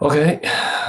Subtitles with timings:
[0.00, 0.38] OK，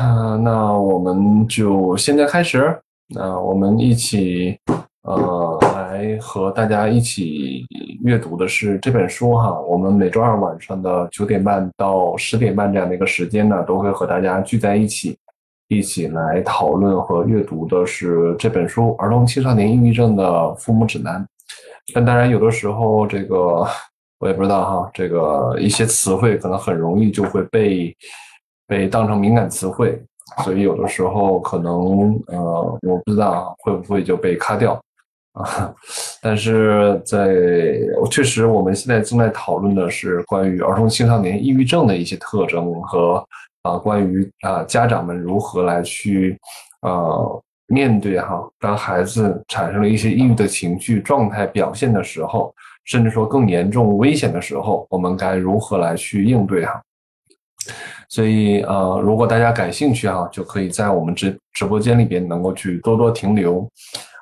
[0.01, 2.77] 啊， 那我们就现在开始。
[3.07, 4.59] 那我们一起，
[5.03, 7.65] 呃，来和大家一起
[8.03, 9.57] 阅读的是这本书哈。
[9.61, 15.17] 我们每周二晚上的九点半到十点半这样的一个时间呢，都会和大家聚在一起，
[15.69, 21.21] 一起来讨论和阅读的是这本书《儿童青少年抑郁症的父母指南》。
[21.93, 23.65] 但当然，有的时候这个
[24.19, 27.95] 我也不知道哈，这个一些词汇可能很容易就会被。
[28.67, 29.99] 被当成敏感词汇，
[30.43, 34.79] 所以有的时候可能呃，我不知道会不会就被卡掉
[35.33, 35.73] 啊。
[36.21, 37.33] 但是在
[38.11, 43.25] 确实，我们现在正在讨论的是关于儿童青少年抑郁症的一些特征和
[43.63, 46.37] 啊，关于啊家长们如何来去
[46.81, 52.53] 呃面对哈，当孩子产生了一些抑郁的情绪状态表现的时候，
[52.85, 56.81] 甚至说更严重危险的时候，我们该如何来去应对哈？
[58.09, 63.67] 所以，呃，如果大家感兴趣哈，就可以在我们直直播间里边能够去多多停留，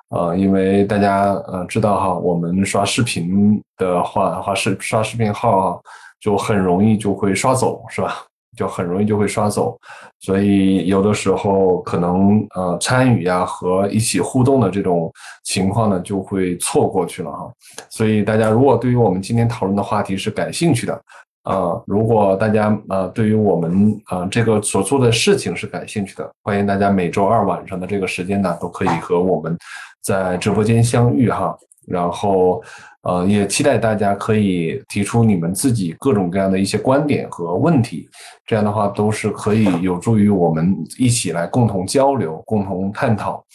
[0.10, 5.80] 呃，因为大家呃知道哈，我们刷视频的话，话视刷视频号啊，
[6.20, 8.26] 就很容易就会刷走，是吧？
[8.56, 9.78] 就很容易就会刷走，
[10.22, 15.12] 所以有的时候可能呃参与呀和一起互动的这种
[15.44, 17.52] 情况呢，就会错过去了哈。
[17.90, 21.02] 所以大家如果对于我们今天讨论的话题是感兴趣的。
[21.46, 29.56] 啊，如果大家呃对于我们啊这个所做的事情是感兴趣的，欢迎大家每周二晚上的这个时间呢，都可以和我们
[30.02, 31.56] 在直播间相遇哈。
[31.88, 32.64] 然后
[33.04, 38.10] 呃也期待大家可以提出你们自己各种各样的一些观点和问题，
[38.48, 43.46] 这样的话都是可以有助于我们一起来共同交流、共同探讨。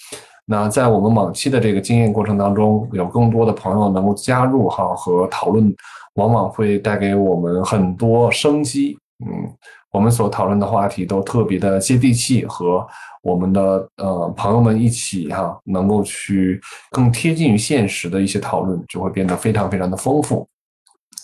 [0.47, 5.75] 那在我们往期的这个经验过程当中，有更多的朋友能够加入哈和讨论。
[6.15, 9.53] 往往会带给我们很多生机，嗯，
[9.93, 12.87] 我们所讨论的话题都特别的接地气，和
[13.23, 20.49] 我们的呃朋友们一起哈，能够去更贴近于现实的一些讨论，就会变得非常非常的丰富，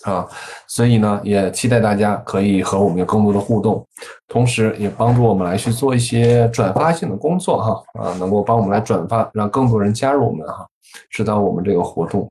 [0.03, 0.27] 啊，
[0.67, 3.85] 所以呢，也期待大家可以和我们有更多的互动，
[4.27, 10.65] 同时也帮助我们来去做一些转发性的工作哈，啊，能够帮我们来转发，让更多人加入我们哈，
[11.09, 12.29] 知道我们这个活动。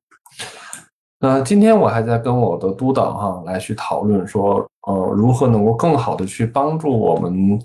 [1.26, 7.58] 那今天我还在跟我的督导哈来去讨论说，呃，如何能够更好的去帮助我们，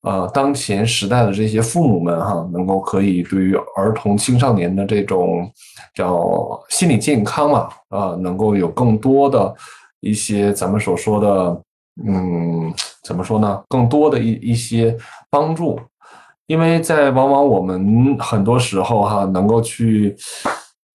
[0.00, 5.46] 呃，当前时代的这些父母们哈，能够可以对于儿童青少年的这种
[5.94, 9.54] 叫心理健康嘛，啊，能够有更多的
[10.00, 11.62] 一些咱们所说的，
[12.06, 12.72] 嗯，
[13.04, 13.62] 怎么说呢？
[13.68, 14.96] 更多的一一些
[15.28, 15.78] 帮助，
[16.46, 20.16] 因为在往往我们很多时候哈，能够去。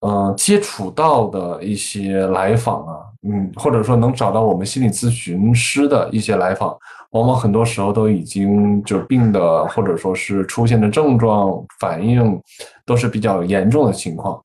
[0.01, 6.77] 嗯，接触到的一些来访啊，嗯，或者说能找到我们心理咨询师的一些来访，
[7.11, 12.39] 往往很多时候都已经就病的，或者说是出现的症状反应
[12.85, 14.39] 都是比较严重的情况，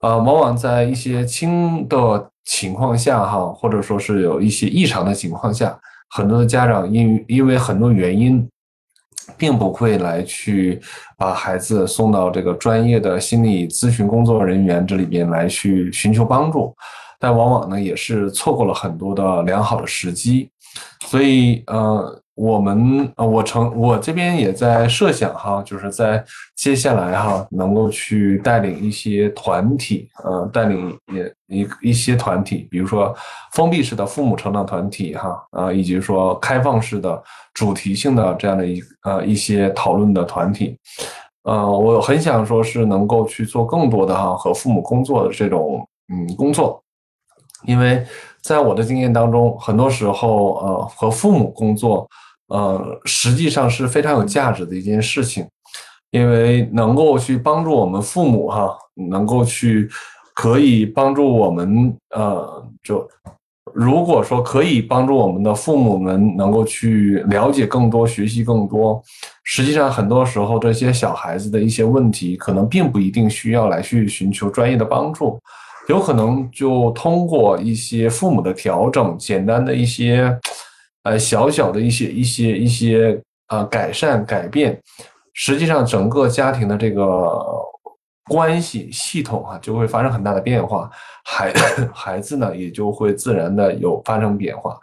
[0.00, 5.74] 啊，往往在一些轻的情况下哈，或者说是有一些异常的情况下，
[6.10, 8.46] 很多的家长因因为很多原因。
[9.36, 10.80] 并不会来去
[11.16, 16.74] 把孩子送到这个专业的心理咨询工作人员这里边来去寻求帮助，
[17.18, 20.50] 但往往呢也是错过了很多的良好的时机，
[21.06, 22.20] 所以呃。
[22.36, 26.24] 我们呃，我成我这边也在设想哈，就是在
[26.56, 33.14] 接下来哈，能够去带领一些团体，呃，带领也一一些团体，比如说
[33.52, 37.22] 封闭式的父母成长团体哈，啊，以及说开放式的
[37.52, 40.76] 主题性的这样的一呃一些讨论的团体，
[41.44, 46.82] 呃，我很想说是能够去做更多的哈和父母工作的这种嗯工作，
[47.64, 48.04] 因为
[48.42, 52.08] 在我的经验当中，很多时候呃和父母工作。
[52.48, 55.46] 呃，实际上是非常有价值的一件事情，
[56.10, 58.76] 因为能够去帮助我们父母哈，
[59.10, 59.88] 能够去
[60.34, 63.08] 可以帮助我们呃，就
[63.72, 69.02] 如果说可以帮助我们的父母们能够去了解更多、学习更多，
[69.42, 75.40] 实际上很多时候这些小孩子的一些问题，可能并不一定需要来去寻求专业的帮助，
[75.88, 80.38] 有可能就通过一些父母的调整，简单的一些。
[81.04, 84.78] 呃，小小的一些一些一些呃改善改变，
[85.32, 87.40] 实际上整个家庭的这个
[88.28, 90.90] 关系系统啊，就会发生很大的变化，
[91.24, 91.52] 孩
[91.92, 94.78] 孩子呢也就会自然的有发生变化。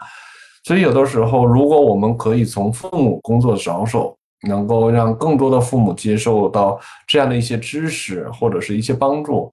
[0.63, 4.15] 所以有的时候，如果我们可以从父母工作着手，
[4.47, 9.51] 能够让更多的父母接受到这样的一些知识或者是一些帮助，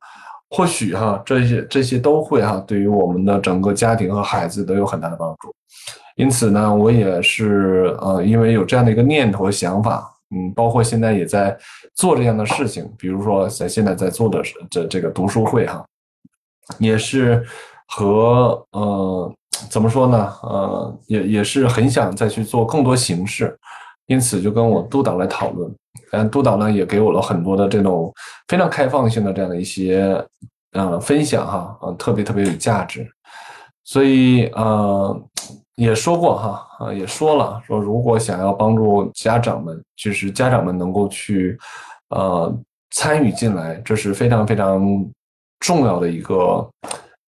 [0.50, 5.54] 或许哈这些这些都会哈对于我们的整个家庭和孩子都有很大的帮助。
[6.18, 11.56] 因此呢，我也是呃，因为有这样的一个念头想法，嗯，包括现在也在
[11.94, 15.86] 做这样的事情，比如说在现在在做的这这个读书会哈，
[16.80, 17.46] 也是
[17.86, 19.32] 和呃
[19.70, 23.56] 怎么说呢，呃，也也是很想再去做更多形式，
[24.06, 25.72] 因此就跟我督导来讨论，
[26.10, 28.12] 嗯，督导呢也给我了很多的这种
[28.48, 30.20] 非常开放性的这样的一些
[30.72, 33.08] 呃分享哈，呃，特别特别有价值，
[33.84, 35.16] 所以呃。
[35.78, 41.56] 也说过哈啊，也说了说，如果想要帮助家长们，就是家长们能够去，
[42.10, 42.52] 呃，
[42.90, 44.84] 参与进来，这是非常非常
[45.60, 46.68] 重要的一个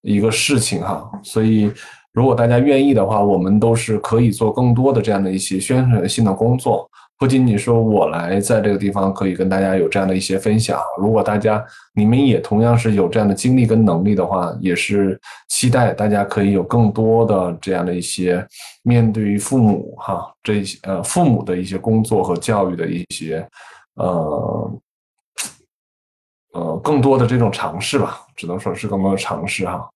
[0.01, 1.09] 一个事情哈。
[1.23, 1.71] 所以，
[2.11, 6.85] 如果大家愿意的话，我们都是可以做更多的这样的一些宣传性的工作。
[7.21, 11.63] 不仅仅说我来在这个地方可以跟大家有这样的一些分享，如果大家
[11.93, 18.43] 你们也同样是有这样的经历跟能力的话，也是期待大家可以有更多的这样的一些
[18.81, 23.47] 面对于父母哈这些呃父母的一些工作和教育的一些
[23.97, 24.81] 呃
[26.53, 29.87] 呃更多的这种尝试吧，只能说是更多的尝试哈。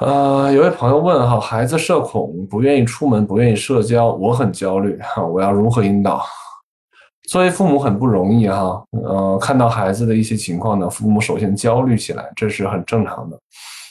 [0.00, 6.24] 呃，有位朋友问哈，孩子社恐，不愿意出门，不愿意社交，我很焦虑哈，我要如何引导？
[7.28, 13.38] 作为父母很不容易哈，呃，看到孩子的一些情况呢，父母首先焦虑起来，这是很正常的。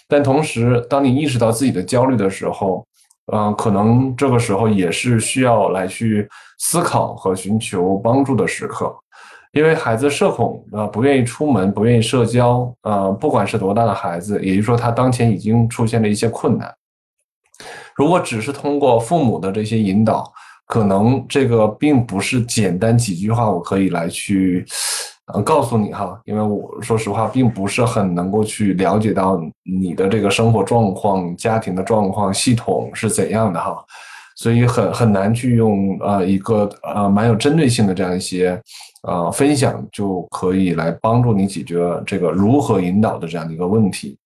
[0.07, 2.83] 但同时，当你意识到自己的焦虑的时候，
[3.31, 6.27] 呃，可能这个时候也是需要来去
[6.57, 8.91] 思考和寻求帮助的时刻。
[9.51, 16.71] 因为孩子社恐啊，不愿意出门，不愿意社交，呃，不管是多大的孩子，也就是说他当前已经出现了一些困难。
[17.95, 20.31] 如果只是通过父母的这些引导，
[20.67, 24.63] 可能这个并不是简单几句话我可以来去，
[25.33, 26.21] 呃，告诉你哈。
[26.25, 33.83] 因为我说实话，并不是很能够去了解到你的这个生活状况、家庭的状况、系统是怎样的哈。
[34.41, 38.57] 所以很很难去用呃一个呃蛮有针对性的这样一些
[39.03, 44.17] 呃分享就可以来帮助你解决这个如何引导的这样的一个问题，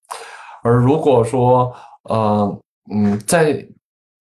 [0.63, 1.74] 而如果说
[2.10, 2.60] 呃
[2.94, 3.65] 嗯在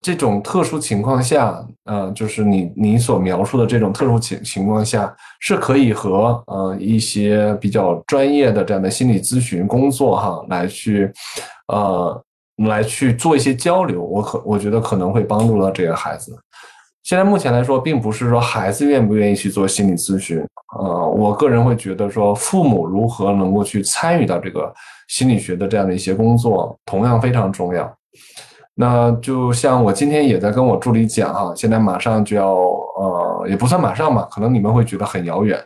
[0.00, 11.12] 这种特殊情况下，呃就是你你所描述的这种特殊情情况下，是可以和呃一些比较专业的这样的心理咨询工作哈来去
[11.68, 12.24] 呃。
[12.68, 16.36] 来去做一些交流，我可我觉得可能会帮助到这个孩子。
[17.02, 20.40] 现在目前来说，并不是说孩子愿不愿意去做心理咨询，
[20.78, 24.72] 呃，我个人会觉得说，父母如何能够去参与到这个
[25.08, 27.92] 心理学的这样的一些工作，同样非常重要。
[28.74, 35.60] 那就像我今天也在跟我助理讲哈，现在马上就要，呃，也不算马上吧，可能你们会觉得很遥远，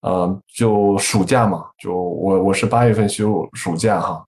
[0.00, 4.24] 呃，就暑假嘛，就我我是八月份休暑假哈。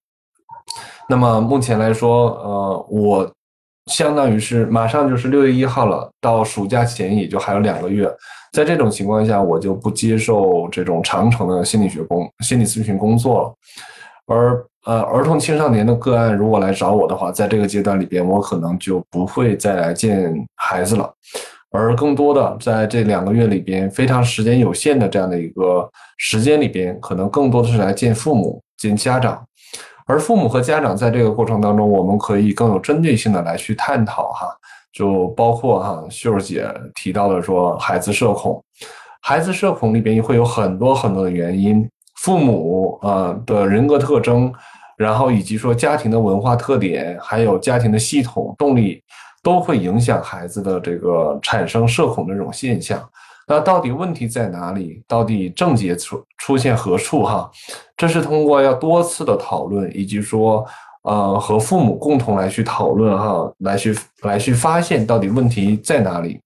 [1.09, 3.33] 那么目前来说，呃，我
[3.87, 8.09] 相当于是马上就是六月一号了，到暑假前也就还有两个月，
[8.53, 13.55] 在这种情况下，我就不接受这种长程的心理学工、心理咨询工作了。
[14.27, 21.13] 而呃，儿童青少年的个案如果来找我的话，在这个阶段里边，我可能就不会再来见孩子了，
[21.71, 25.87] 而更多的在这两个月里边，非常时间有限的这样的一个
[26.17, 29.45] 时间里边，可能更多的是来见父母、见家长。
[30.11, 34.49] 而父母和家长在这个过程当中，我们可以更有针对性的来去探讨哈，
[34.93, 38.61] 就包括哈秀儿姐提到的说，孩子社恐，
[39.23, 44.53] 孩子社恐里边会有很多很多的原因，父母啊的人格特征，
[44.97, 49.01] 然后以及说家庭的文化特点，还有家庭的系统动力，
[49.45, 53.01] 都会影响孩子的这个产生社恐的这种现象。
[53.47, 55.03] 那到底问题在哪里？
[55.09, 57.25] 到底症结出出现何处？
[57.25, 57.51] 哈，
[58.01, 60.67] 这是通过要多次的讨论，以及说，
[61.03, 66.41] 呃，和父母共同来去讨论，哈，来去来去发现到底问题在哪里，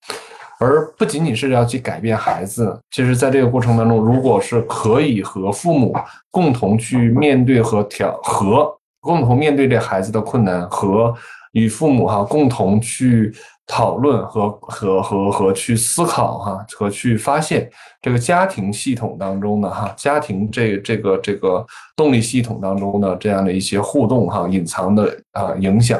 [0.58, 2.76] 而不仅仅是要去改变孩子。
[2.90, 5.94] 其实，在这个过程当中，如果是可以和父母
[6.28, 8.68] 共同去面对和调和，
[9.00, 11.14] 共同面对这孩子的困难，和
[11.52, 13.32] 与父母哈共同去。
[13.66, 17.70] 讨论和和和和去思考哈，和去发现
[18.02, 21.64] 这个家庭系统当中的哈，家庭这这个这个
[21.96, 25.98] 动力系统当中的这样的一些互动哈，隐藏的啊影响，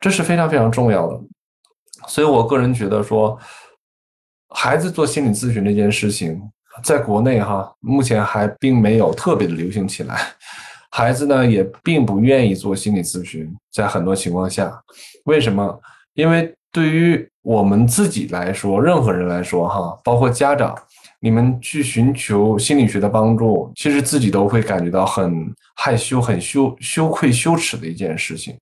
[0.00, 1.20] 这是非常非常重要的。
[2.08, 3.38] 所以我个人觉得说，
[4.48, 6.42] 孩子做心理咨询这件事情，
[6.82, 10.20] 在国内哈，目前还并没有特别的流行起来，
[10.90, 14.82] 孩子呢也并不愿意做心理咨询，在很多情况下，
[15.24, 15.80] 为什么？
[16.14, 20.74] 因为对于我们自己来说，任何人来说，哈，包括家长，
[21.20, 28.58] 你们去寻求心理学的帮助，其实自己都会感觉到很害羞、很羞羞愧、羞耻的一件事情。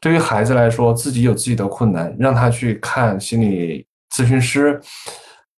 [0.00, 3.84] 对于孩子来说，自己有自己的困难，让他去看心理
[4.14, 4.80] 咨询师，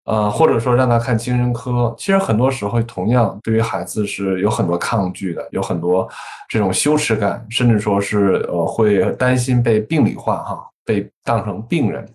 [0.07, 1.95] 呃，或者说让他看精神科。
[1.99, 6.09] 其实很多时候，同样对于孩子是有很多抗拒的，有很多
[6.49, 12.07] 这种羞耻感，甚至说是呃会担心被病理化，哈，被当成病人。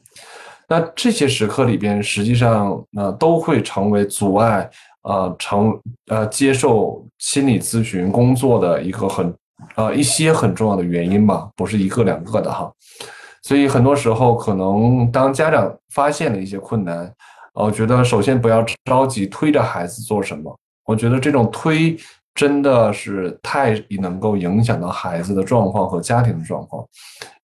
[0.67, 4.69] 那这些时刻里边，实际上呃都会成为阻碍，
[5.03, 9.33] 呃成呃接受心理咨询工作的一个很。
[9.75, 12.69] 啊，一些很重要的原因吧，不是一个两个的哈，
[13.41, 17.11] 所以很多时候可能当家长发现了一些困难，
[17.53, 20.53] 我觉得首先不要着急推着孩子做什么，
[20.85, 21.97] 我觉得这种推
[22.35, 26.85] 真的是太能够影响到孩子的状况和家庭的状况，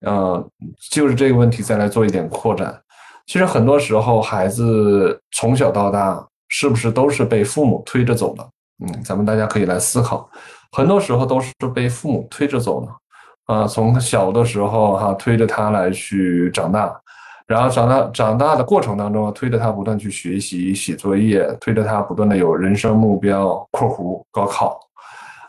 [0.02, 0.46] 呃，
[0.92, 2.78] 就是这个问题再来做一点扩展，
[3.26, 8.46] 其实很多时候孩子从小到大是不是都是被父母推着走的？
[8.84, 10.30] 嗯，咱们大家可以来思考。
[10.74, 16.94] 很多时候都是被父母推着走的，啊，从小的时候哈推着他来去长大，
[17.52, 24.80] 然后长大长大的过程当中推着他不断去学习写作业，推着他不断的有人生目标（括弧高考），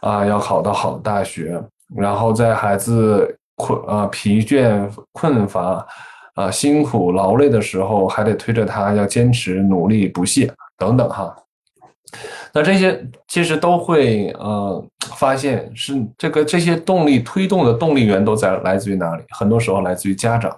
[0.02, 1.62] 啊，要考到好的大学，
[1.94, 5.87] 然后在孩子困啊疲倦困乏
[6.35, 11.32] 啊辛苦劳累的时候，还得推着他要坚持努力不懈等等哈。
[12.52, 14.85] 那这些其实都会呃
[15.16, 19.23] 发现是这个这些动力推动的动力源都在来自于哪里？
[19.30, 20.54] 很多时候来自于家长，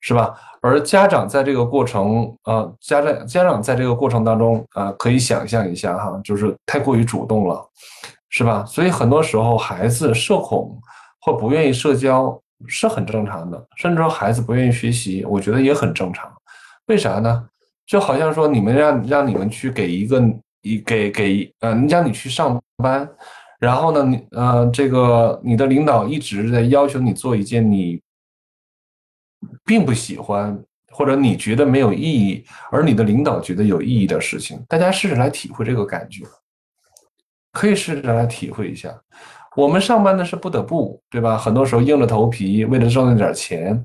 [0.00, 0.34] 是吧？
[0.64, 7.62] 而家长在这个过程呃家长家长在这个过程当中啊，可以想象一下哈，就是太过于主动了，
[8.30, 8.64] 是吧？
[8.66, 10.74] 所以很多时候孩子社恐
[11.20, 16.32] 或不愿意社交是很正常的，甚至说孩子不愿意学习，我觉得也很正常。
[16.86, 17.44] 为啥呢？
[17.86, 20.22] 就好像说你们让让你们去给一个。
[20.66, 23.06] 一给给呃，你讲你去上班，
[23.60, 28.00] 然后呢，你呃，这个你的领导一直在要求你做一件你
[29.64, 30.58] 并不喜欢
[30.90, 36.24] 或者你觉得没有意义，而你的领导觉得有意义的事情，大家试着来体会这个感觉，
[37.52, 38.94] 可以试着来体会一下。
[39.56, 41.38] 我们上班的是不得不，对吧？
[41.38, 43.84] 很多时候硬着头皮，为了挣那点钱，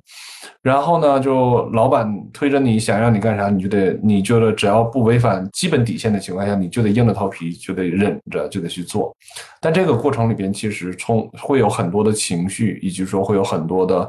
[0.63, 9.15] 然后呢，就老板推着你想让你干啥，你就得，你觉得只要不违反基本底线的情况下，你就得硬着头皮，就得忍着，就得去做。
[9.62, 14.07] 但这个过程里边，其实充会有很多的情绪，以及说会有很多的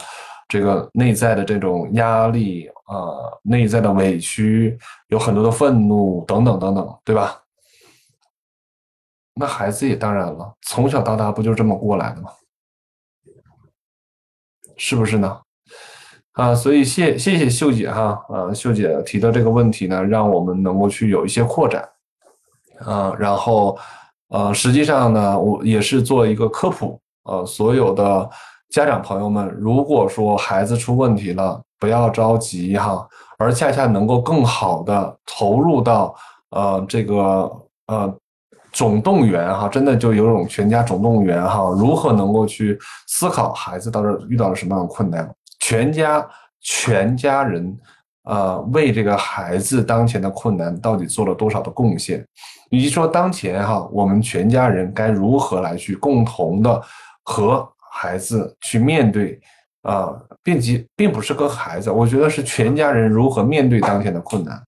[0.50, 4.76] 这个内在的这种压力啊，内在的委屈，
[5.06, 7.40] 有很多的愤怒等等等等，对吧？
[9.34, 12.30] 那孩子也当然了，从小到大不就这么过来的吗？
[14.76, 15.40] 是不是呢？
[16.32, 21.88] 啊，所以谢谢谢秀姐哈，啊，秀姐提的这个问题呢，让我们能够去有一些扩展，
[22.80, 23.78] 啊，然后
[24.28, 28.28] 呃，实际上呢，我也是做一个科普，呃，所有的
[28.70, 36.14] 家长朋友们，如果说孩子出问题了，不要着急哈，而恰恰能够更好的投入到
[36.50, 37.50] 呃这个
[37.86, 38.16] 呃。
[38.72, 46.24] 总动员哈，真的就有种全家总动员哈，如何能够去思考孩子到这遇到了什么样的困难，全家
[46.60, 47.76] 全家人，
[48.22, 52.24] 呃，为这个孩子当前的困难到底做了多少的贡献，
[52.70, 56.80] 以及说当前哈，我们全家人该如何来去共同的
[57.24, 59.40] 和孩子去面对，
[59.82, 64.62] 啊，并及并不是跟孩子，我觉得是全家人如何面对当前的困难。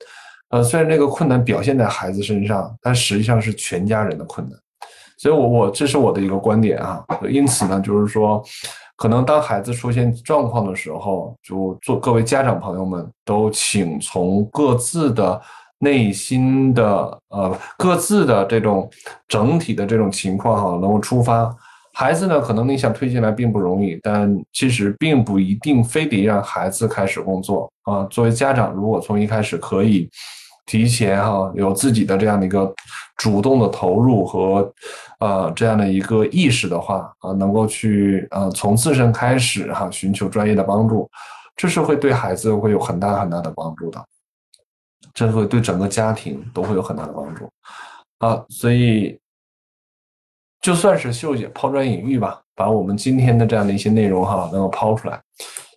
[0.50, 4.58] 呃，虽然这个困难表现在孩子身上，但实际上是全家人的困难，
[5.16, 7.02] 所以，我我这是我的一个观点啊。
[7.30, 8.44] 因此呢，就是说，
[8.96, 15.40] 可能当孩子出现状况的时候，就做各位家长朋友们都请从各自的
[15.78, 18.90] 内心的呃各自的这种
[19.26, 21.54] 整体的这种情况哈，能够出发。
[21.92, 28.04] 孩子呢，可能你想推进来并不容易，但其实并不一定非得让孩子开始工作啊。
[28.04, 30.10] 作为家长，如果从一开始可以。
[30.64, 32.72] 提前哈有自己的这样的一个
[33.16, 34.72] 主动的投入和
[35.18, 41.10] 呃这样的一个意识的话啊，能够去呃从自身开始哈寻求专业的帮助，
[41.56, 44.02] 这是会对孩子会有很大很大的帮助的，
[45.12, 47.50] 这会对整个家庭都会有很大的帮助
[48.18, 48.40] 啊。
[48.48, 49.18] 所以
[50.62, 55.20] 就算是秀姐抛砖引玉吧，把我们今天的这样的一些内容哈能够抛出来，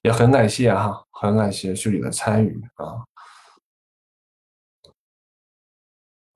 [0.03, 3.03] 也很感谢哈，很感谢秀姐的参与啊。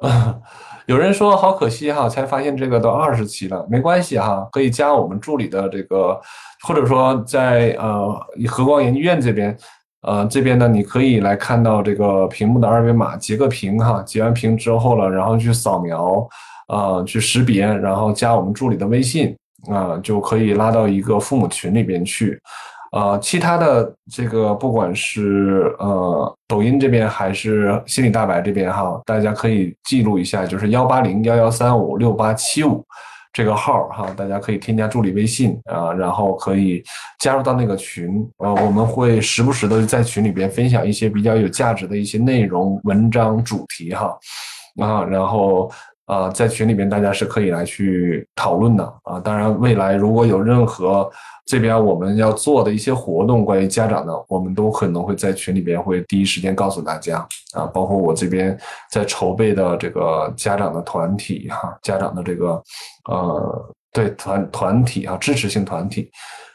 [0.87, 6.19] 有人说好可惜哈，才发现这个都二十期了，没关系哈，可以加我们助理的这个，
[6.65, 9.55] 或者说在呃和光研究院这边，
[10.01, 16.27] 呃这边呢，你可以来看到这个屏幕的二维码，截个屏哈，截完屏之后了，然后去扫描，
[16.69, 19.35] 啊去识别，然后加我们助理的微信
[19.69, 22.39] 啊，就可以拉到一个父母群里边去。
[22.91, 32.83] 呃，其他的这个不管是呃抖音这边还是心理大白这边哈，大家可以记录一下，就是幺八零幺幺三五六八七五
[33.31, 36.83] 这个号哈，大家可以添加助理微信啊，然后可以
[37.19, 44.17] 加入到那个群，呃，我们会时不时的在群里边分享一些比较有价值的一些内容、文章、主题哈，
[44.81, 45.71] 啊，然后。
[46.09, 49.19] 啊，在群里面大家是可以来去讨论的啊。
[49.19, 51.07] 当然，未来如果有任何
[51.45, 57.19] 这边我们要做的一些活动，关于家长的，我们都可能会在群里边会第一时间告诉大家
[57.53, 57.67] 啊。
[57.67, 58.57] 包括我这边
[58.91, 62.59] 在筹备的这个家长的团体哈，家长的这个
[63.07, 66.09] 呃对团团体啊，支持性团体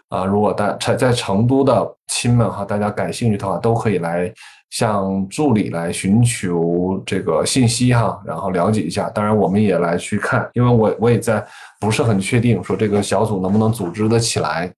[0.09, 4.35] 啊，如果大在在成都的亲们哈，大家感兴趣的话，都可以来。
[4.75, 9.09] 向助理来寻求这个信息哈，然后了解一下。
[9.11, 11.47] 当然，我们也来去看，因为我我也在
[11.79, 14.69] 不是很确定说这个小组能不能组织的起来。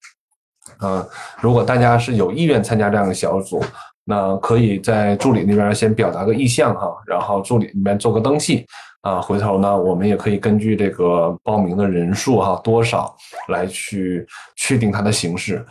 [0.82, 1.02] 嗯，
[1.40, 3.64] 如果大家是有意愿参加这样的小组，
[4.04, 8.66] 那可以在助理那边先表达个意向哈，然后助理那边做个登记
[9.00, 9.18] 啊。
[9.18, 13.16] 回头呢，我们也可以根据这个报名的人数哈多少
[13.48, 14.26] 来去
[14.56, 15.64] 确定它的形式。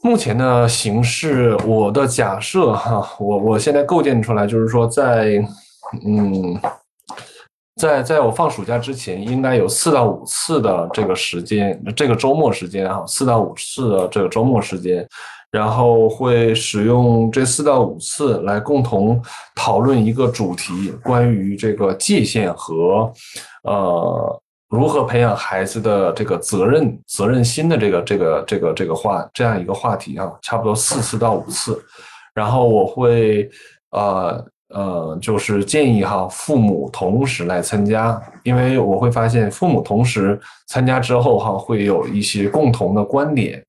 [0.00, 5.44] 目前的形式，我的假设哈，我我现在构建出来就是说，在
[6.06, 6.58] 嗯，
[7.76, 15.06] 在在我放暑假之前，应该有四到五次的这个时间，这个周末时间哈，四到五次的这个周末时间，
[15.50, 19.20] 然后会使用这四到五次来共同
[19.56, 23.12] 讨论一个主题，关于这个界限和
[23.64, 24.42] 呃。
[24.68, 31.82] 如何培养孩子的这个责任责任心的这个这个这个这个话这样一个话题啊，差不多四次到五次，
[32.34, 33.48] 然后我会
[33.92, 43.64] 呃呃，就是建议哈父母同时来参加，因为我会发现父母同时参加之后哈，会有一些共同的观点，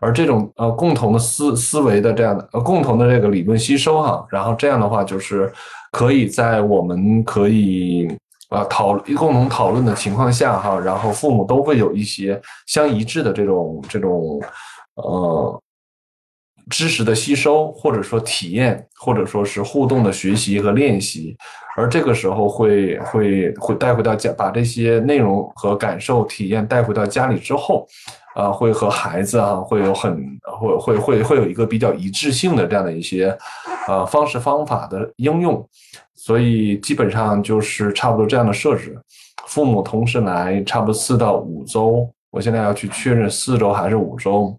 [0.00, 5.52] 而这种呃共同的思思维的这样的呃共同的这个理论吸收哈，然后这样的话就是
[5.92, 8.08] 可以在我们可以。
[8.50, 14.40] 啊，讨共同讨论的情况下哈，然后父母都会有一些相一致的这种这种
[14.96, 15.62] 呃
[16.68, 21.36] 知识的吸收，或者说体验，或者说是互动的学习和练习，
[21.76, 27.86] 而这个时候会会会带回到家，把这些内容和感受体验带回到家里之后，
[28.34, 33.36] 啊，会和孩子啊会有很会会会会有一个比较一致性的这样的一些
[33.86, 35.64] 呃方式方法的应用。
[36.22, 38.94] 所以基本上就是差不多这样的设置，
[39.46, 42.06] 父母同时来，差不多四到五周。
[42.30, 44.54] 我现在要去确认四周还是五周，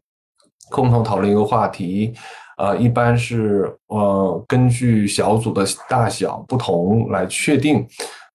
[0.71, 2.15] 共同讨论一个话题。
[2.57, 7.87] 呃，一般是呃根据小组的大小不同来确定，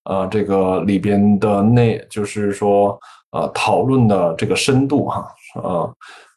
[0.04, 2.96] 呃这个里边的内就是说
[3.32, 5.26] 呃讨论的这个深度哈。
[5.60, 5.96] 呃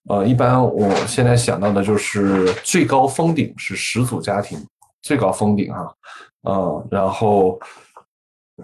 [0.10, 4.58] 呃，一般我现在想到的就是最高封顶是十组家庭，
[5.04, 5.94] 最高封顶哈。
[6.48, 7.60] 嗯，然后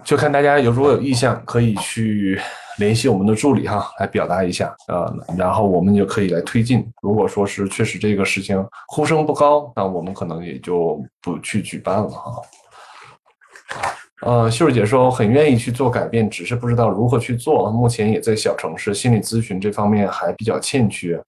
[0.04, 2.40] 就看大家有如果有意向，可以去
[2.78, 6.86] 联系我们的助理哈，来表达一下啊，然后我们就可以来推进。
[7.02, 12.42] 如果说是确实这个事情呼声不高，那我们可能也就不去举办了哈。
[14.22, 17.70] 呃，秀儿姐说很愿意去做改变，只是不知道如何去做。
[17.70, 21.22] 目前也在小城市，心理咨询这方面还比较欠缺。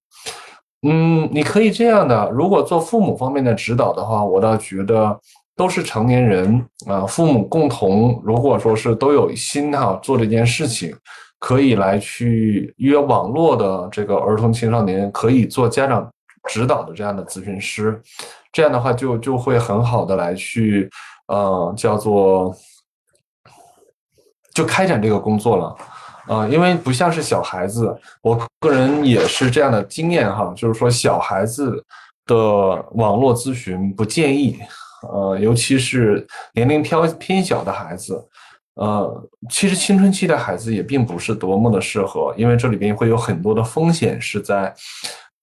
[0.81, 5.19] 嗯，你可以这样的，如果做父母方面的指导的话，我倒觉得。
[5.59, 10.95] 都是成年人啊，父母共同，如果说是都有心哈做这件事情，
[11.37, 16.09] 可以来去约网络的这个儿童青少年，可以做家长
[16.47, 18.01] 指导的这样的咨询师，
[18.53, 20.89] 这样的话就就会很好的来去，
[21.27, 22.55] 呃，叫做
[24.53, 25.75] 就开展这个工作了，
[26.27, 31.83] 啊，因为不像是小孩子，我个人也是这样的经验哈，就是说小孩子
[32.25, 32.35] 的
[32.93, 34.57] 网络咨询不建议。
[35.07, 38.21] 呃，尤其是年龄偏偏小的孩子，
[38.75, 44.73] 呃，其实青春期的孩子也并不是多么的适合，因为这里边会有很多的风险是在，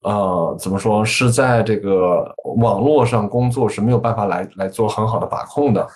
[0.02, 5.86] 呃，怎么说是在这个网络上工作是没有办法来来做很好的把控的，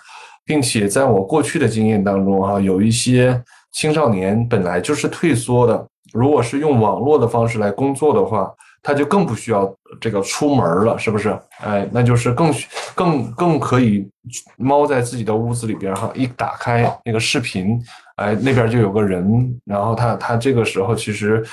[0.43, 3.39] 并且在我过去的经验当中哈，有一些
[3.71, 8.51] 青少年本来就是退缩的，如果是用网络的方式来工作的话。
[8.83, 11.37] 他就更不需要这个出门了，是不是？
[11.63, 12.51] 哎，那就是更
[12.95, 14.09] 更更可以
[14.57, 17.79] 猫在自己的屋子里边哈，一打开那个视频，
[18.15, 21.43] 哎，那边就有个人，然后他他这个时候其实，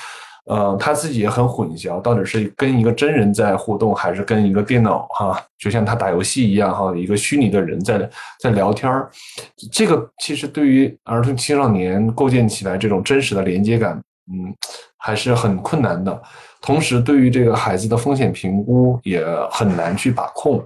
[0.47, 8.09] 呃，他自己也很混淆，到底是跟一个真人在互动，还是跟一个电脑哈，就像他打游戏一样哈，一个虚拟的人在
[8.41, 9.11] 在聊天儿。
[9.71, 14.01] 这个其实对于儿童青少年构建起来这种真实的连接感。
[14.31, 14.55] 嗯，
[14.99, 16.23] 还是很困难的。
[16.61, 20.64] 同时，对于这个孩子的风险评估也很难去把控，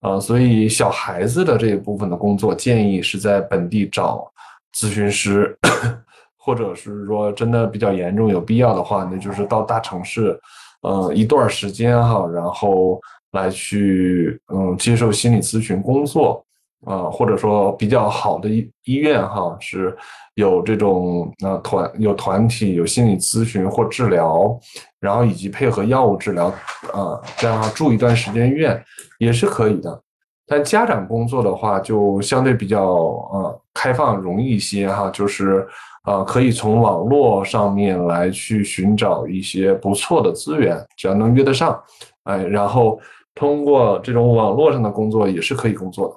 [0.00, 4.30] 呃，所以小孩子的这一部分的工作，建议是在本地找
[4.74, 5.56] 咨询师，
[6.36, 10.38] 或者是说真的比较严重有必要的话，那就是到大城市，
[10.82, 13.00] 呃，一段时间哈，然后
[13.32, 16.44] 来去嗯接受心理咨询工作。
[16.86, 19.98] 啊，或者说比较好的医医院哈，是
[20.36, 24.56] 有这种啊团有团体有心理咨询或治疗，
[25.00, 26.46] 然后以及配合药物治疗
[26.92, 28.82] 啊，这样住一段时间院
[29.18, 30.02] 也是可以的。
[30.46, 35.66] 但家长工作的话，就相对比较呃开放容易一些哈，就是
[36.02, 41.78] 啊可以从网络上面来去寻找一些不错的资源，只要能约得上，
[42.24, 42.98] 哎，然后
[43.34, 46.14] 通过这种网络上的工作也是可以工作的。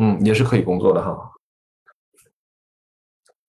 [0.00, 1.32] 嗯，也是可以工作的哈。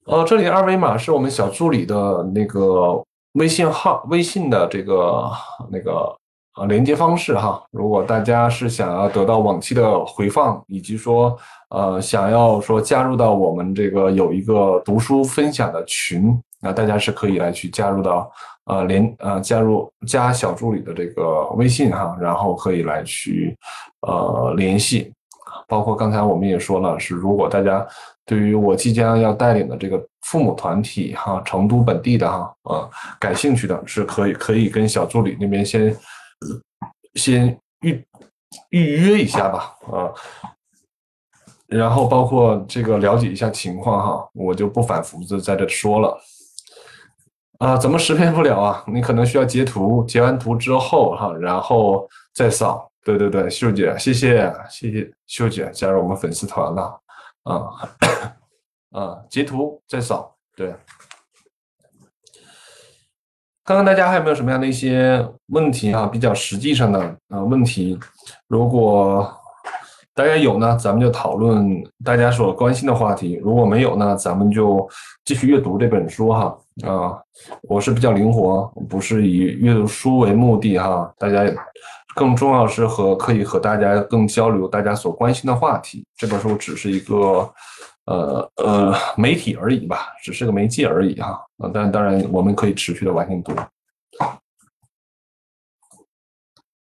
[0.05, 3.01] 呃，这里二维码是我们小助理的那个
[3.33, 5.29] 微信号，微信的这个
[5.71, 6.15] 那个
[6.55, 7.61] 呃连接方式哈。
[7.71, 11.35] 如果大家是想要得到往期的回放，以及说
[11.69, 18.31] 呃想要说加入到我们这个有一个读书分享的群，那大家是可以来去加入到
[18.65, 23.57] 呃连呃加入加小助理的这个微信哈，然后可以来去
[24.01, 25.11] 呃联系。
[25.67, 27.85] 包括刚才我们也说了，是如果大家
[28.25, 35.95] 对于我即将要带领的这个父母团体哈，成都本地的哈，呃，感兴趣的，是可以可以跟小助理那边先
[37.15, 38.03] 先预
[38.69, 40.11] 预约一下吧，啊，
[41.67, 46.17] 然后包括这个了解一下情况哈，我就不反复的在这说了，
[47.59, 48.83] 啊，怎么识别不了啊？
[48.87, 52.89] 你可能需要截图，截完图之后哈，然后再扫。
[53.05, 56.97] 对对对，秀姐，谢谢谢谢秀姐加入我们粉丝团了，
[57.43, 57.69] 啊
[58.91, 60.75] 啊，截图再扫，对。
[63.65, 66.05] 看看大家还有没有什么样的一些问题啊？
[66.05, 67.97] 比较实际上的啊问题，
[68.47, 69.33] 如果
[70.13, 74.87] 大家有呢，咱们就讨论大家所关心的话题；如果没有呢，咱们就
[75.25, 76.57] 继续阅读这本书哈。
[76.85, 77.17] 啊，
[77.63, 81.45] 我是比较灵活，不是以阅读书为目的哈，大家。
[82.15, 86.05] 更重要是和可以和大家更交流大家所关心的话题。
[86.15, 87.51] 这本书只是一个，
[88.05, 91.39] 呃呃媒体而已吧，只是个媒介而已哈。
[91.73, 93.53] 但当然我们可以持续的往前读。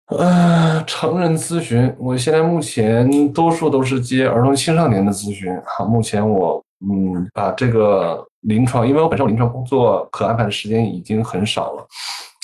[0.07, 5.85] 呃，成人咨询，我现在目前多数都是接儿童青少年的咨询哈。
[5.87, 11.87] 目前我嗯把这个临床，因为我本身我临床工作可安排的时间已经很少了。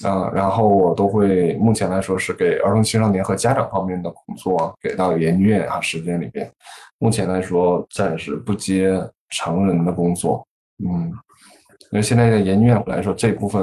[0.05, 6.49] 啊，然后我都会目前来说是给儿童青少年和家长方面的工作给到研究院啊时间里边，
[6.99, 8.97] 目前来说暂时不接
[9.31, 10.47] 成人的工作，
[10.85, 11.11] 嗯，
[11.91, 13.63] 因为现在的研究院来说这部分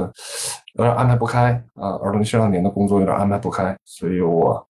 [0.74, 4.62] 有点安排不开啊，儿童青少年的工作有点安排不开，所以我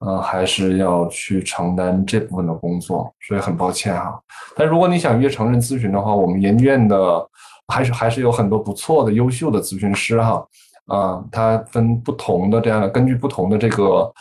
[0.00, 4.20] 呃还是要去承担这部分的工作，所以很抱歉哈。
[4.54, 7.26] 但如果你想约成人咨询的话，我们研究院的
[7.68, 10.46] 还是还是有很多不错的优秀的咨询师哈。
[10.86, 14.12] 啊它分不同的这样的，根据不同的这个，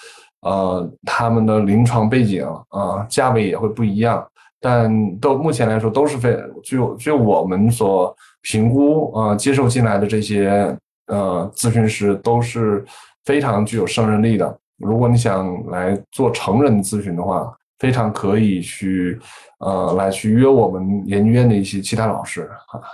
[0.41, 4.25] 呃，他们的临床背景啊，价位也会不一样。
[4.59, 10.75] 但都目前来说都是非就就我们所评估啊，接受进来的这些
[11.07, 12.83] 呃咨询师都是
[13.25, 14.59] 非常具有胜任力的。
[14.77, 19.19] 如果你想来做成人咨询的话，非常可以去。
[19.59, 22.47] 呃，来去约我们研究院的一些其他老师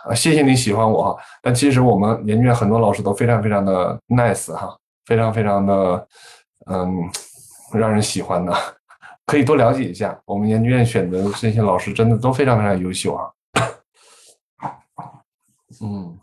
[0.05, 1.21] 啊，谢谢你喜欢我哈。
[1.41, 6.07] 但其实我们研究院很多老师都非常非常的 nice 哈，非常非常的
[6.67, 7.09] 嗯，
[7.73, 8.53] 让人喜欢的，
[9.25, 10.17] 可以多了解一下。
[10.23, 13.27] 我们研究院选择的这些老师真的都非常非常优秀啊。
[15.81, 16.17] 嗯，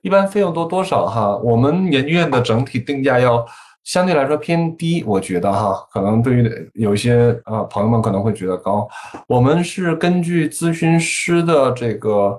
[0.00, 1.36] 一般费用多多少哈？
[1.38, 3.44] 我们研究院的整体定价要。
[3.88, 8.86] 相对来说偏低，我觉得哈，可能对于有一些呃朋友们可能会觉得高。
[9.26, 12.38] 我们是根据咨询师的这个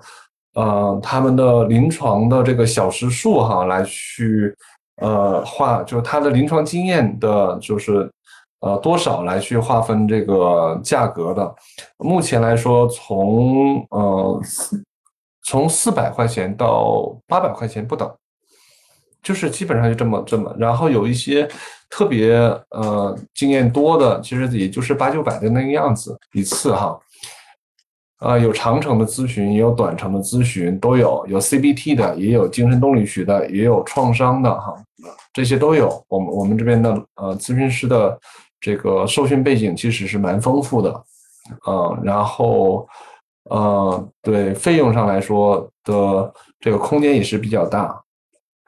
[0.53, 4.55] 呃他们的临床的这个小时数哈来去
[5.01, 8.07] 呃划，就是他的临床经验的，就是
[8.59, 11.51] 呃多少来去划分这个价格的。
[11.97, 14.39] 目前来说，从呃
[15.45, 18.07] 从四百块钱到八百块钱不等。
[19.21, 21.47] 就是基本上就这么这么，然后有一些
[21.89, 22.35] 特别
[22.69, 26.99] 呃经验多的，其实也就是八九百的那个样子一次哈，
[28.19, 34.73] 啊有长程的咨询，也有短程的咨询都有，有 CBT 的，也有精神动力学的，也有创伤的哈，
[35.33, 36.03] 这些都有。
[36.07, 38.17] 我们我们这边的呃咨询师的
[38.61, 41.03] 这个受训背景其实是蛮丰富的，
[41.65, 42.87] 呃，然后
[43.49, 47.99] 呃，对费用上来说的这个空间也是比较大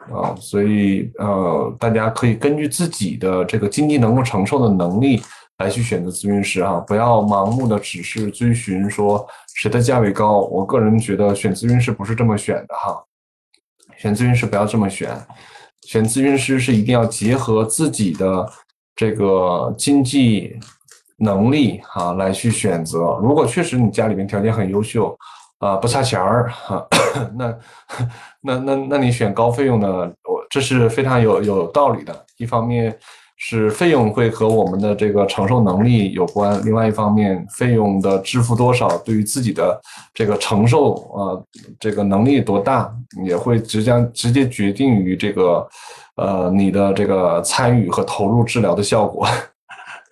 [0.09, 5.21] 啊，所以呃，大家可以根据自己的这个经济能够承受的能力
[5.57, 10.39] 来去选择咨询师哈，不要盲目的只是追寻说谁的价位高。
[10.39, 13.03] 我个人觉得选咨询师不是这么选的哈，
[13.97, 15.09] 选咨询师不要这么选，
[15.87, 18.49] 选咨询师是一定要结合自己的
[18.95, 20.59] 这个经济。
[21.23, 25.15] 能力哈来去选择，如果确实你家里面条件很优秀，
[25.61, 26.85] 啊不差钱儿哈，
[27.37, 27.55] 那
[28.41, 32.25] 那那那你选高费用的，我这是非常有有道理的。
[32.37, 32.97] 一方面
[33.37, 39.79] 是费用会和我们的这个承受能力有关，另外一方面费用的支付多少，对于自己的
[40.15, 41.37] 这个承受啊
[41.79, 42.91] 这个能力多大，
[43.23, 45.69] 也会直接直接决定于这个
[46.15, 49.27] 呃你的这个参与和投入治疗的效果。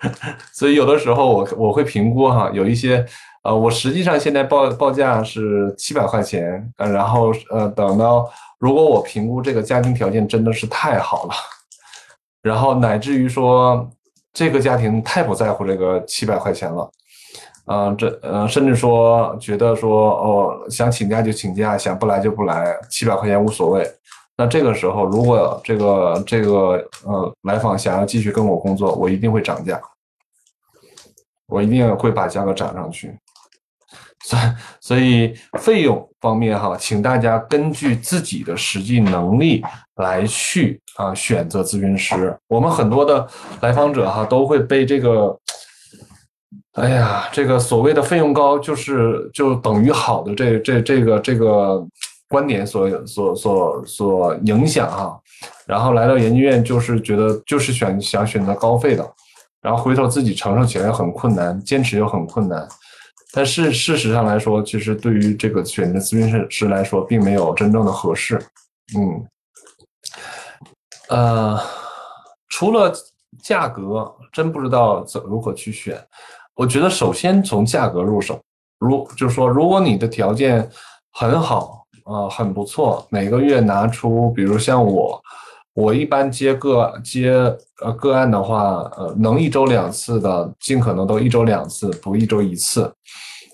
[0.54, 3.04] 所以有的时候我我会评估哈，有一些
[3.44, 11.34] 呃，我实际上现在报报价是七百块钱，呃，然后呃，等到如果我评估这个家庭条件真的是太好了，
[12.42, 13.90] 然后乃至于说
[14.34, 16.92] 这个家庭太不在乎这个七百块钱了，
[17.66, 23.90] 啊，这呃，甚至说觉得说哦，想请假就请假，想不来就不来，七百块钱无所谓。
[24.36, 29.80] 那这个时候，如果这个这个呃来访想要继续跟我工作，我一定会涨价，
[31.48, 33.18] 我一定会把价格涨上去。
[34.30, 34.40] 所
[34.80, 39.64] 所以费用方面哈，请大家根据自己的实际能力
[39.96, 42.38] 来去啊选择咨询师。
[42.48, 43.28] 我们很多的
[43.62, 45.36] 来访者哈都会被这个，
[46.74, 51.86] 哎呀，这个所谓的费用高就是就等于好的这这这个这个。
[52.32, 55.20] 观点所所所所影响哈，
[55.66, 59.04] 然后来到研究院就是觉得就是选想选择高费的，
[59.64, 62.68] 然后回头自己承受起来很困难，坚持又很困难。
[63.32, 68.42] 但是事实上来说，其实对于这个选择咨询师师来说，并没有真正的合适。
[68.98, 69.28] 嗯，
[71.10, 71.60] 呃，
[72.50, 72.94] 除了
[73.44, 76.00] 价格，真不知道怎如何去选。
[76.56, 78.42] 我觉得首先从价格入手，
[78.80, 80.70] 如就是说，如果你的条件
[81.12, 81.78] 很好。
[82.06, 83.06] 啊，很不错。
[83.12, 85.22] 每个月拿出，比如像我，
[85.80, 87.32] 我一般接个接
[87.82, 92.92] 呃个案的话，呃，能一周两次的，尽可能都一周两次，不一周一次。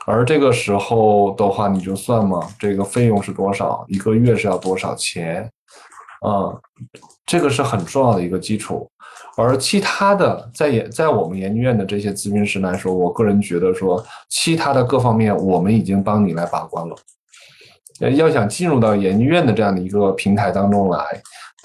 [0.07, 5.43] 而这个时候的话，你就算嘛，这个费用是多少，一个月是要多少钱？
[6.21, 6.49] 啊，
[7.27, 8.89] 这个是很重要的一个基础。
[9.37, 16.95] 而其他的，在研在我们研究院的这些咨询师来说，我个人觉得说，其他的各方面，我们已经帮你来把关了。
[18.15, 20.99] 要想进入到研究院的这样的一个平台当中来，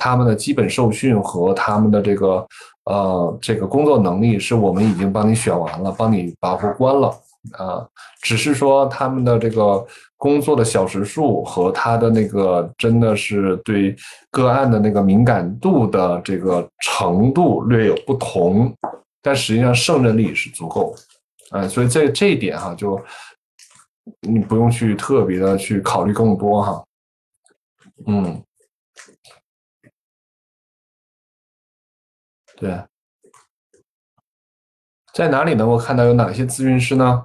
[0.01, 2.47] 他们的基本受训和他们的这个
[2.85, 7.09] 呃这个工作能力是我们已经帮你选完了，帮你把过关了
[7.53, 7.87] 啊。
[8.23, 9.87] 只是说他们的这个
[10.17, 13.95] 工作的小时数和他的那个真的是对
[14.31, 18.75] 个案的那个敏感度的这个程度略有不同，
[19.23, 20.95] 但实际上胜任力是足够，
[21.51, 22.99] 啊，所以在这一点哈就。
[24.23, 26.85] 你不用去特别的去考虑更多哈，
[28.07, 28.43] 嗯，
[32.61, 32.79] 对，
[35.15, 37.25] 在哪里能够看到有哪些咨询师呢？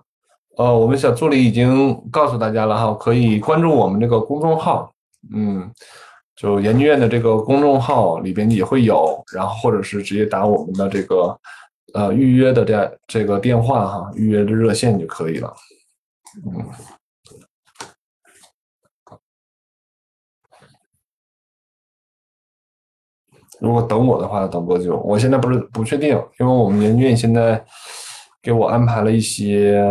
[0.55, 4.89] 呃，我们小助理已经告诉大家了哈，可以关注我们这个公众号，
[5.33, 5.69] 嗯，
[6.37, 11.37] 就研究院的这个公众号里边也会有，然后或者是直接打我们的这个
[11.93, 15.53] 呃预约的这这个电话哈，预约的热线就可以了。
[16.45, 16.65] 嗯，
[23.65, 24.97] 如果等我的话，等多久？
[24.97, 27.59] 我现在不是不确定，因为我们研究院现在
[28.41, 29.83] 给我安排了一些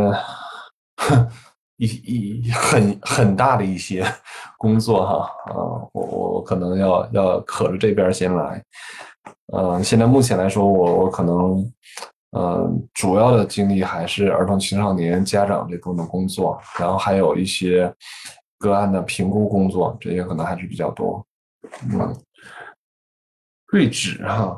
[1.79, 4.07] 一一很很大的一些
[4.57, 5.55] 工作哈啊，
[5.93, 8.63] 我我可能要要可着这边先来，
[9.53, 11.69] 嗯，现在目前来说，我我可能。
[12.37, 17.89] 嗯，主要的精力还是儿童青少年家长这部分工作，然后还有一些
[18.59, 21.25] 个案的评估工作，这些可能还是比较多。
[21.93, 22.13] 嗯，
[23.75, 24.57] 对指哈，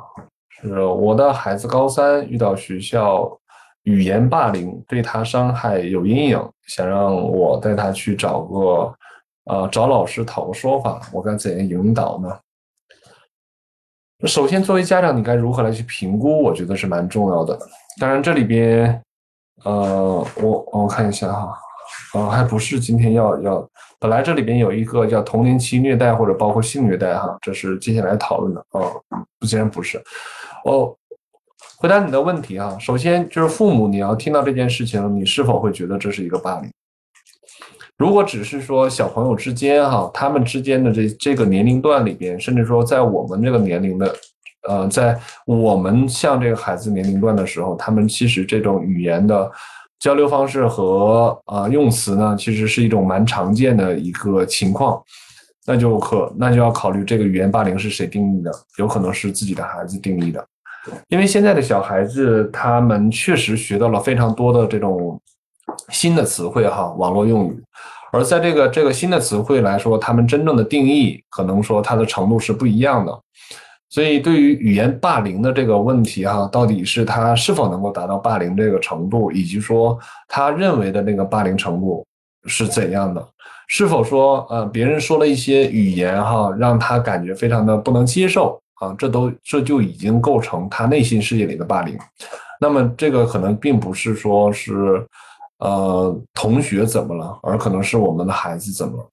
[0.51, 3.27] 是我的孩子高三遇到学校
[3.85, 8.95] 语言霸凌，对他伤害有阴影，想让我带他去找个
[9.45, 12.29] 呃找老师讨个说法，我该怎样引导呢？
[14.27, 16.43] 首先，作为家长，你该如何来去评估？
[16.43, 17.59] 我觉得是蛮重要的。
[17.99, 19.03] 当然，这里边，
[19.65, 21.59] 呃，我我看一下哈，
[22.17, 23.69] 啊，还不是今天要要。
[23.99, 28.65] 本来这里边有一个叫童年期虐待或者包括性虐待哈，这是接下来讨论的。
[28.73, 28.93] 哦，
[29.47, 29.99] 竟然不是。
[30.65, 30.95] 哦，
[31.79, 36.71] 回答你的问题哈，首先就是父母，你要听到这件事情，你是否会觉得这是一个霸凌？
[37.97, 44.15] 如果只是说小朋友之间哈，他们之间的这这个年龄段里边，甚至说在我们这个年龄的，
[44.69, 49.51] 呃，在我们像这个孩子年龄段的时候，他们其实这种语言的
[49.99, 55.03] 交流方式和啊用词呢，其实是一种蛮常见的一个情况。
[55.69, 60.47] 那就可那就要考虑这个语言霸凌是谁定义的，有可能是自己的孩子定义的，
[61.09, 65.21] 因为现在的小孩子他们确实学到了非常多的这种
[65.89, 67.61] 新的词汇哈，网络用语，
[68.13, 73.13] 而在这个这个新的词汇来说，他们真正的定义可能说它的程度是不一样的，
[73.97, 82.05] 所以对于语言霸凌的这个问题哈，到底是他是否能够达到霸凌这个程度，以及说他认为的那个霸凌程度
[82.45, 83.27] 是怎样的？
[83.69, 88.95] 是否说，呃，别人说了一些语言哈，让他感觉非常的不能接受啊？
[88.99, 91.99] 这都这就已经构成他内心世界里的霸凌。
[92.61, 95.03] 那么这个可能并不是说是，
[95.61, 99.09] 呃，同学怎么了，而可能是我们的孩子怎么了。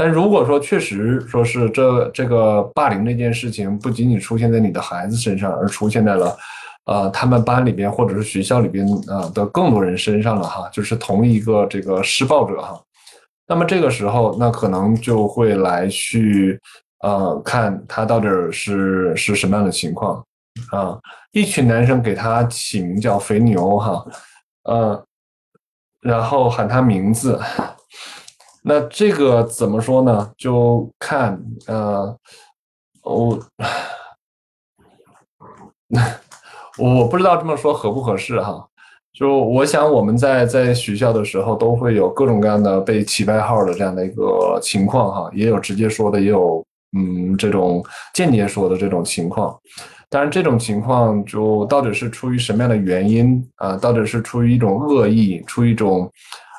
[0.00, 6.38] 但如果说确实说是这这个霸凌这件事情不仅仅出现在你的孩子身上，而出现在了，
[6.86, 12.80] 呃，他们班里边或者是学校里边啊的更多人身上了哈，就是同一个这个施暴者哈。
[13.46, 16.58] 那么这个时候，那可能就会来去，
[17.00, 20.24] 呃，看他到底是是什么样的情况
[20.72, 20.98] 啊？
[21.32, 24.02] 一群男生给他起名叫肥牛哈，
[24.64, 25.04] 呃，
[26.00, 27.38] 然后喊他名字，
[28.62, 30.30] 那这个怎么说呢？
[30.36, 32.16] 就看呃，
[33.02, 33.38] 我
[36.78, 38.66] 我不知道这么说合不合适哈。
[39.12, 46.64] 就我想，我们在在学校的时候，都会有各种各样的被起外号的这样的一个情况哈，也有直接说的，也有
[46.96, 49.58] 嗯这种间接说的这种情况。
[50.08, 53.76] 当然，这种情况就到底是出于什么样的原因啊？
[53.76, 56.10] 到底是出于一种恶意，出于一种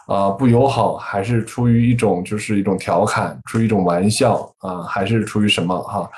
[0.08, 6.10] 啊不友好，还是出于一种就是一种调侃，出于一种玩笑啊，还是出于什么哈？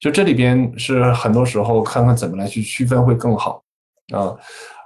[0.00, 3.62] 就这里边是很多时候看看怎么来去区分会更好
[4.12, 4.34] 啊。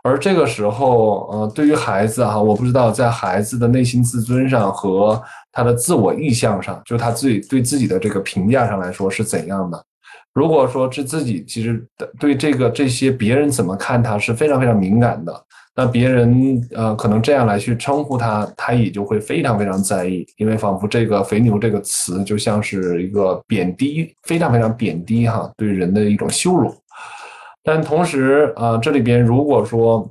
[0.03, 9.85] 而这个时候，呃，对于孩子哈，我不知道在孩子的内心自尊上和他的自我意向上，就他自己对自己的这个评价上来说是怎样的。
[10.33, 11.85] 如果说是自己其实
[12.19, 26.75] 对这个这些别人怎么看他是非常非常敏感的，那别人呃可能这样来去称呼他，他也就会非常非常在意，因为仿佛这个“肥牛”这个词就像是一个贬低，非常非常贬低哈，对人的一种羞辱。
[27.63, 30.09] 但同时，啊，这里边如果说，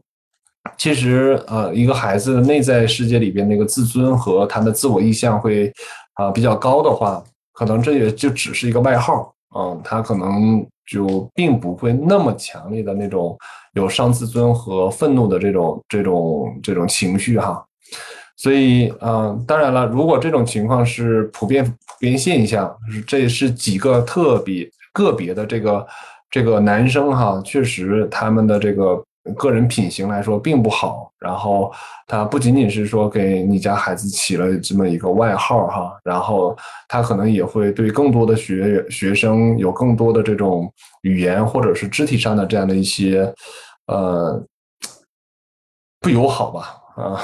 [0.78, 5.72] 其实，呃，一个孩子内在世界里边那个自尊和他的自我意向会，
[6.14, 13.38] 啊，比较高的话，可能这也就只是一个外号，嗯，他可能就并不会那么强烈的那种
[13.74, 17.64] 有伤自尊和愤怒的这种这种这种情绪哈。
[18.38, 22.74] 所以，嗯，当然了，如果这种情况是普遍普遍现象，
[23.06, 25.86] 这是几个特别个别的这个。
[26.32, 29.04] 这个男生哈，确实他们的这个
[29.36, 31.12] 个人品行来说并不好。
[31.20, 31.72] 然后
[32.08, 43.34] 他不仅仅是说给你家孩子起了这么一个外号哈，然后他可能也会对更多的学学生有更多的这种语言或者是肢体上的这样的一些
[43.88, 44.42] 呃
[46.00, 47.20] 不友好吧啊。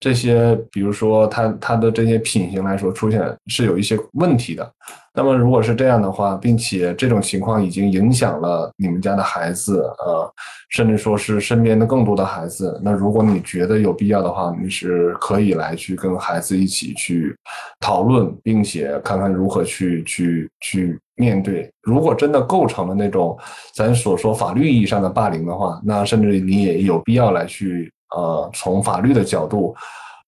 [0.00, 4.72] 这些，比如说他他的这些品行来说，出现是有一些问题的。
[5.18, 10.32] 那么，如果是这样的话，并且这种情况已经影响了你们家的孩子，呃，
[10.68, 17.36] 甚至说是身边的更多的孩子，那如果你觉得有必要的话，你是可以来去跟孩子一起去
[17.80, 21.68] 讨论，并且看看如何去去去面对。
[21.82, 23.36] 如果真的构成了那种
[23.74, 27.92] 咱所说法律意义上的霸凌的话，那甚至你也有必要来去。
[28.16, 29.76] 呃，从法律的角度，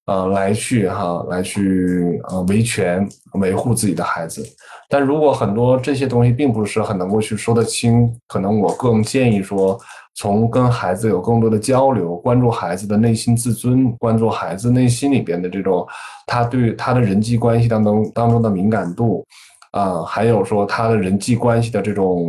[0.06, 4.44] 呃，来去哈，来去呃维权维护自己的孩子。
[4.88, 9.78] 但如果很多这些东西并不是很能够去说得清，可能我更建议说，
[10.16, 15.86] 从跟孩子有更多的交流，关注孩子的内心自尊，关注孩子内心里边的这种
[16.26, 19.24] 他对他的人际关系当中当中的敏感度。
[19.72, 22.28] 啊，还有说他的人际关系的这种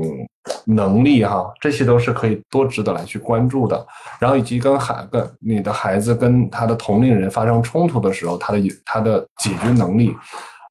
[0.65, 3.85] 能力哈，这些都是可以多值得来去关注的。
[4.19, 10.15] 然后以及跟孩跟你的孩子跟他的同龄人发生冲突的时候，他的他的解决能力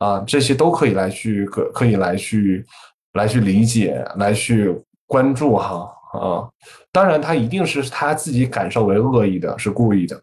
[0.00, 2.64] 啊，这些都可以来去可可以来去
[3.12, 4.74] 来去理解，来去
[5.06, 6.48] 关注哈啊。
[6.92, 10.20] 当然，他一定是他自己感受为恶意的，是故意的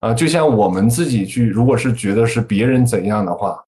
[0.00, 0.12] 啊。
[0.12, 3.58] 就像我们自己去，如果是觉得是别人怎样的话。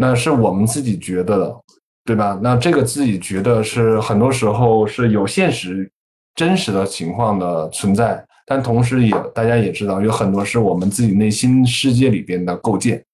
[0.00, 1.56] 那是我们自己觉得的，
[2.08, 2.40] 对吧？
[2.42, 5.86] 那这个自己觉得是很多时候是有现实、
[6.34, 13.04] 真实的情况的存在，但同时也大家也知道，有很多是我们自己内心世界里边的构建，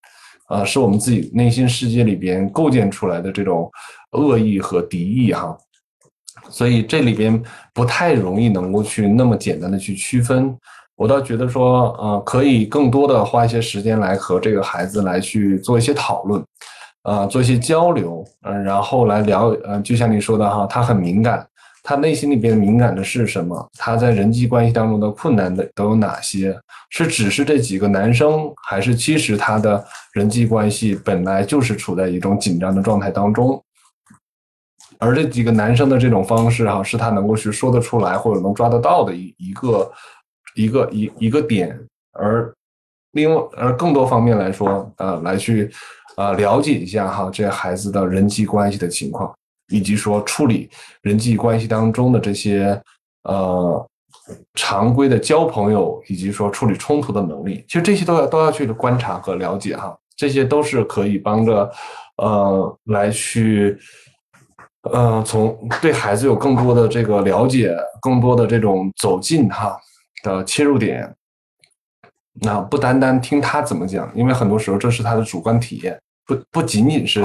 [0.46, 3.68] 啊，是我们自己内心世界里边构建出来的这种
[4.12, 5.58] 恶意和敌意哈。
[6.48, 7.42] 所以这里边
[7.72, 10.56] 不太容易能够去那么简单的去区分。
[10.94, 16.40] 我倒觉得说，呃，可以更多的花一些时间来和这个孩子来去做一些讨论，
[17.04, 21.46] 啊，做一些交流，嗯，然后来聊，呃，就像你说的哈，他很敏感，
[21.82, 23.70] 他内心里边敏感的是什么？
[23.78, 26.54] 他在人际关系当中的困难的都有哪些？
[26.90, 29.82] 是只是这几个男生，还是其实他的
[30.12, 33.62] 人际关系本来就是处在一种紧张的状态当中？
[34.98, 39.90] 而这几个男生的这种方式哈，是他能够去说得出来或者能抓得到的一一个。
[40.56, 41.76] 一个一一个点，
[42.12, 42.54] 而
[43.10, 45.68] 另外而更多方面来说，呃，来去，
[46.16, 49.34] 呃，了解一下哈，这孩子的人际关系的情况，
[49.68, 50.68] 以及说处理
[51.02, 52.80] 人际关系当中的这些
[53.24, 53.86] 呃
[54.54, 61.70] 常规的交朋友，以及说处理冲突的能力，其实这些都要都要去观察和了解哈，这些都是可以帮着
[62.18, 63.78] 呃来去，
[64.90, 69.76] 呃，从对孩子有更多的这个了解，更多的这种走近哈。
[70.22, 71.14] 的切入点，
[72.40, 77.22] 那不单单听他怎么讲，因为很多时候这是他的主观体验，不不仅仅是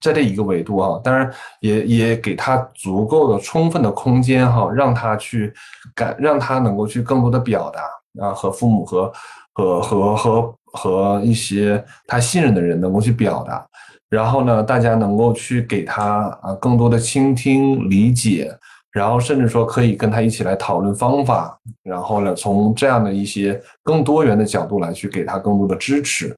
[0.00, 5.52] 在这一个维度啊，当然也也给他足够的充分的空间哈，让他去
[5.94, 7.82] 感，让他能够去更多的表达
[8.24, 9.12] 啊，和父母和
[9.52, 13.64] 和和和和一些他信任的人能够去表达，
[14.08, 18.52] 然后呢，大家能够去给他啊更多的倾听理解。
[18.92, 26.36] 然后甚至说可以跟他一起来讨论方法，然后呢，从这样的一些更多元的角度来去给他更多的支持，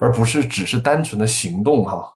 [0.00, 2.12] 而不是只是单纯的行动哈。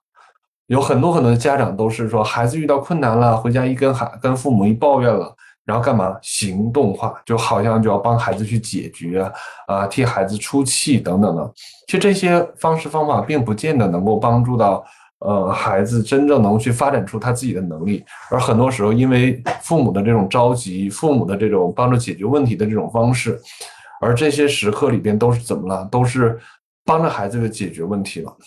[0.65, 5.33] 有很多很多的家长都是说，孩子遇到困难了，回家一跟孩跟父母一抱怨了，
[5.63, 9.31] 然后干嘛行动化，就好像就要帮孩子去解决
[9.67, 11.53] 啊，替孩子出气等等的。
[11.85, 14.83] 其实这些方式方法并不见得能够帮助到。
[15.19, 23.39] 呃，孩子真正能去发展出他自己的能力，而很多时候因为父母的这种着急，父母的这种帮着解决问题的这种方式，
[23.99, 25.87] 而这些时刻里边都是怎么了？
[25.91, 26.39] 都是
[26.85, 28.37] 帮着孩子的解决问题了。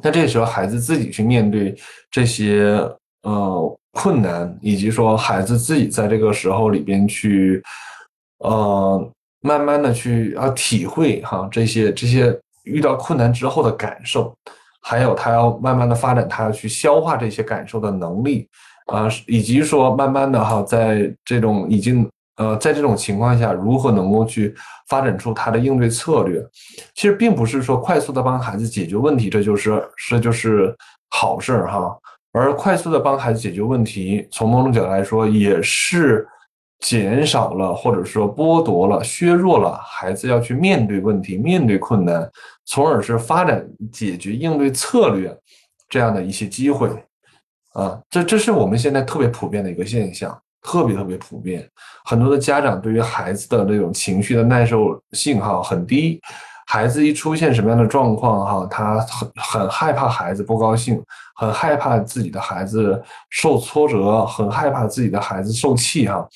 [0.00, 1.76] 那这时候孩子自己去面对
[2.08, 2.80] 这些
[3.22, 7.60] 呃困难，以及说孩子自己在这个时候里边去
[8.38, 14.32] 呃慢慢的去啊体会哈这些这些遇到困难之后的感受。
[14.88, 18.48] 还有他要慢慢的发展，他要去消化这些感受的能力，
[18.86, 22.08] 啊，以及说慢慢的哈，在这种已经
[22.38, 24.54] 呃，在这种情况下，如何能够去
[24.88, 26.42] 发展出他的应对策略？
[26.94, 30.74] 其实并不是说快速的帮孩子解决问题，这就是这就是
[31.10, 31.94] 好事儿哈。
[32.32, 36.26] 而快速的帮孩子解决问题，从某种角度来说，也是
[36.80, 42.30] 减少了或者说剥夺了、削弱了孩子要去面对问题、面对困难。
[42.70, 45.34] 从而是发展解决应对策略
[45.88, 46.90] 这样的一些机会，
[47.72, 51.66] 啊，这这是我们现在特别普遍的一个现象，特别特别普遍。
[52.04, 56.20] 很多的家长对于孩子的这种情绪的耐受性哈很低，
[56.66, 61.02] 孩子一出现什么样的状况哈，他很很害怕孩子不高兴，
[61.36, 66.28] 很害怕自己的孩子受挫折，很害怕自己的孩子受气哈。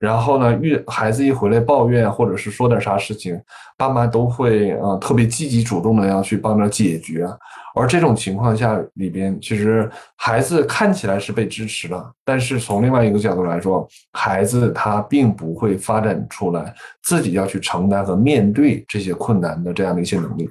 [0.00, 3.38] 然后呢，遇孩子一回来抱怨，或者是说点啥事情，
[3.76, 7.28] 爸妈都会呃特别积极主动的要去帮着解决。
[7.74, 20.50] 而这种情况下里边，其实孩子看起来是被支持了，但是从另外一个角度来说，孩子他并不会发展出来自己要去承担和面对这些困难的这样的一些能力。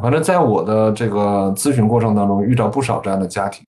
[0.00, 3.65] 反正在我的这个咨询过程当中，遇到不少这样的家庭。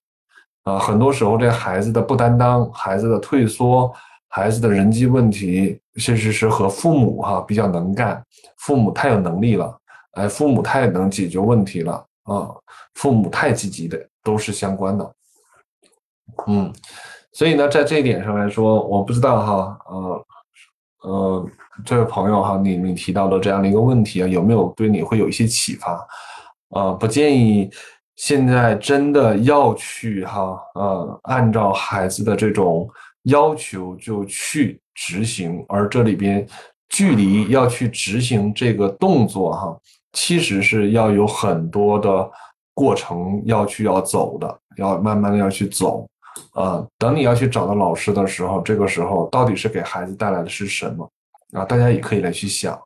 [0.69, 3.91] 啊，很多时候这孩子的不担当，孩子的退缩，
[4.27, 8.23] 孩子的人际问题，其实是和父母哈比较能干，
[8.57, 9.75] 父母太有能力了，
[10.11, 11.93] 哎，父母太能解决问题了
[12.25, 12.53] 啊，
[12.93, 15.11] 父母太积极的都是相关的。
[16.45, 16.71] 嗯，
[17.31, 20.25] 所以呢，在这一点上来说，我不知道哈，呃，
[21.01, 21.49] 呃，
[21.83, 26.05] 这位朋友哈，你你提到的这样的一个问题啊，有没有对你会有一些启发？
[26.69, 27.71] 啊，不建议。
[28.19, 32.85] 现在真的要去哈，呃，按照孩子的这种
[33.23, 36.45] 要求就去执行，而这里边
[36.89, 39.79] 距离要去执行这个动作哈，
[40.11, 42.29] 其实是要有很多的
[42.73, 46.05] 过程要去要走的，要慢慢的要去走，
[46.51, 51.09] 啊，等你要去找到老师的时候，这个时候到底是给孩子带来的是什么
[51.53, 51.63] 啊？
[51.63, 52.77] 大家也可以来去想，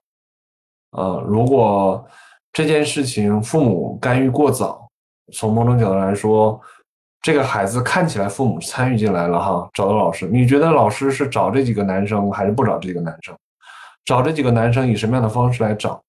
[0.92, 2.06] 呃，如果
[2.52, 4.83] 这件事情父母干预过早。
[5.32, 6.60] 从某种角度来说，
[7.22, 10.28] 这个孩子看起来父母参与进来了哈，找到老师。
[10.28, 13.34] 你觉得老师是找这几个男生还是不找这个男生？
[14.04, 16.02] 找这几个男生以什么样的方式来找？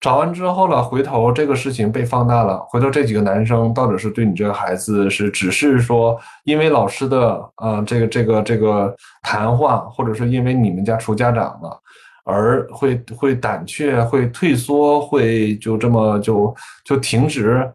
[0.00, 11.78] 找完之后了，回头这个事情被放大了，回头这几个男生到底是对你这个孩子是只是说因为老师的啊这个这个这个谈话，或者是因为你们家出家长了，
[12.24, 16.54] 而会会胆怯、会退缩、会就这么就
[16.84, 17.70] 就停止，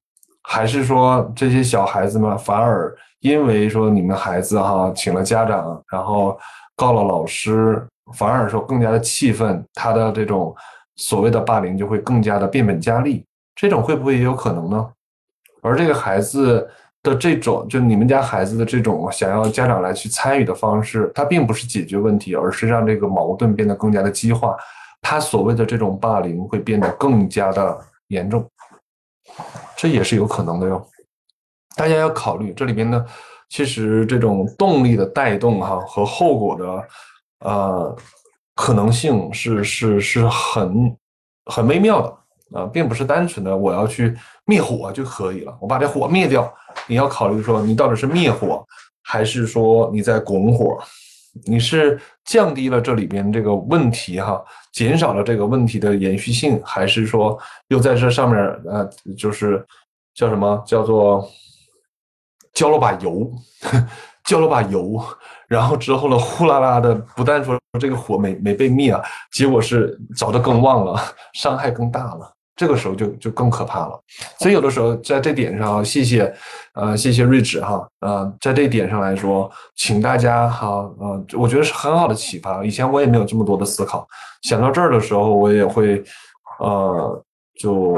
[0.47, 6.37] 还是说这些小孩子们反而因为说你们孩子哈请了家长，然后
[6.75, 10.55] 告了老师，反而说更加的气愤，他的这种。
[10.97, 13.21] 所谓的霸凌就会更加的变本加厉，
[13.53, 14.89] 这种会不会也有可能呢？
[15.61, 16.65] 而这个孩子
[17.03, 24.55] 的这种，就你们家孩子的这种想要家长来去参与的方式，它并不是解决问题，而是让这个矛盾变得更加的激化。
[25.01, 27.77] 他所谓的这种霸凌会变得更加的
[28.07, 28.49] 严重，
[29.77, 30.85] 这也是有可能的哟。
[31.75, 33.05] 大家要考虑这里边呢，
[33.49, 36.87] 其实这种动力的带动哈和后果的，
[37.39, 37.97] 呃。
[38.57, 40.97] 可能性是是是很
[41.51, 46.49] 很微妙的啊，并不是单纯的我要去灭火就可以了，我把这火灭掉。
[46.87, 48.65] 你要考虑说，你到底是灭火，
[49.03, 50.81] 还是说你在拱火？
[51.43, 59.63] 你是降低了这里边这个问题哈，减少了这个问题的延续性，还是说又在这上面呃，就是
[60.13, 61.27] 叫什么叫做
[62.53, 63.29] 浇了把油，
[64.23, 65.03] 浇了把油。
[65.47, 68.99] 然后之后呢，呼啦啦的，不但说这个火没没被灭啊，
[69.31, 70.99] 结果是着得更旺了，
[71.33, 72.34] 伤害更大了。
[72.55, 73.99] 这个时候就就更可怕了。
[74.39, 76.33] 所以有的时候在这点上，谢谢，
[76.73, 80.67] 呃，谢谢睿智哈，呃，在这点上来说，请大家哈，
[80.99, 82.63] 呃，我觉得是很好的启发。
[82.63, 84.07] 以前我也没有这么多的思考，
[84.43, 86.03] 想到这儿的时候，我也会，
[86.59, 87.23] 呃，
[87.59, 87.97] 就。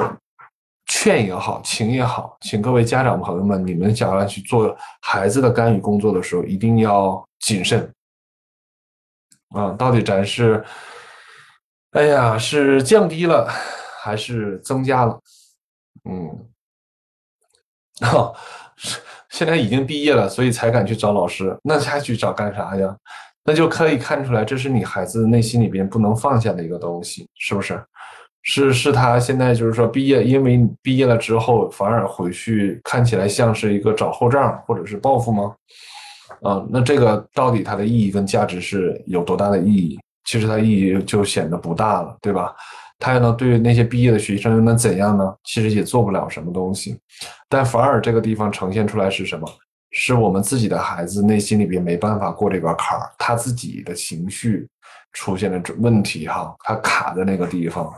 [0.89, 7.91] 劝也好，请也好，请各位家长朋友们，你们想要去做孩子的干预工作的时候，一定要谨慎。
[9.49, 10.64] 啊，到底咱是，
[11.91, 13.49] 哎呀，是降低了
[14.08, 15.20] 还是增加了？
[16.10, 16.47] 嗯，
[17.99, 18.34] 哈，
[19.30, 22.95] 现在已经毕业了，所以才敢去找老师，那他去找干啥呀？
[23.43, 27.84] 那就可以看出来，这是你孩子内心里边不能放下的一个东西，是不是？
[28.43, 35.53] 是是他现在就是说毕业，因为毕业了之后反而回去看起来像是一个找后账或者是报复吗？
[36.41, 39.99] 啊，那这个到底它的意义跟价值是有多大的意义？
[40.24, 42.55] 其实它意义就显得不大了，对吧？
[43.00, 45.36] 他又能对那些毕业的学生又能怎样呢？
[45.43, 47.00] 其实也做不了什么东西，
[47.48, 49.48] 但反而这个地方呈现出来是什么？
[49.91, 54.68] 是我们自己的孩子内心里边没办法过这个坎儿，他自己的情绪
[55.14, 57.93] 出现了问题哈，他卡在那个地方。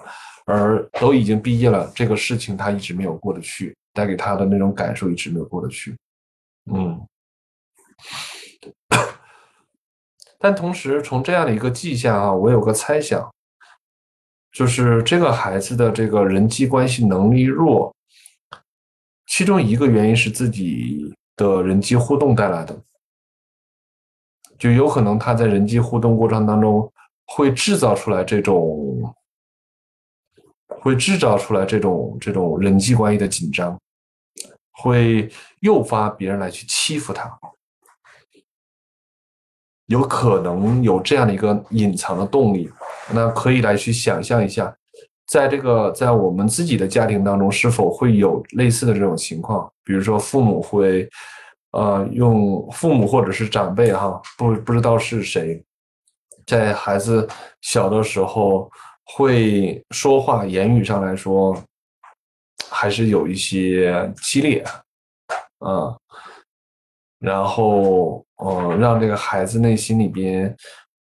[0.52, 5.96] 而都已经毕业了，这个事情他一直没有过得去，带给他的那种感受一直没有过得去。
[6.74, 7.00] 嗯，
[10.40, 13.32] 但同时从这样的一个迹象啊，我有个猜想，
[14.52, 17.96] 就是这个孩子的这个人际关系能力弱，
[19.28, 22.82] 其中一个原因是自己的人际互动带来的，
[24.58, 26.92] 就有可能他在人际互动过程当中
[27.26, 29.16] 会制造出来这种。
[30.82, 33.78] 会制造出来这种这种人际关系的紧张，
[34.72, 35.30] 会
[35.62, 37.28] 诱发别人来去欺负他，
[39.90, 42.70] 有可能有这样的一个隐藏的动力。
[43.12, 44.74] 那可以来去想象一下，
[45.28, 49.70] 在这个在我们自己的家庭当中，是否会有类似的这种情况？
[49.84, 51.10] 比如说父母会，
[51.72, 55.62] 呃，用父母或者是长辈哈，不不知道是谁，
[56.46, 57.28] 在孩子
[57.62, 58.72] 小的时候。
[59.12, 61.60] 会说话，言语上来说，
[62.70, 64.64] 还是有一些激烈，
[65.58, 65.98] 啊，
[67.20, 70.56] 然后，呃，让这个孩子内心里边，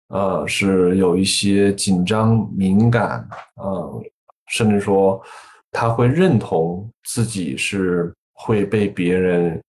[0.09, 4.01] 呃，是有一些紧张、敏感，呃，
[4.47, 5.21] 甚至说
[5.71, 9.61] 他会认同自己是会被别人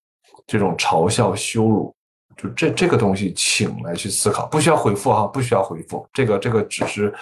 [0.47, 1.95] 这种嘲笑、羞辱，
[2.37, 7.13] 就这这个东西，请来去思考，不需要回复哈，不需要回复，这个这个只是。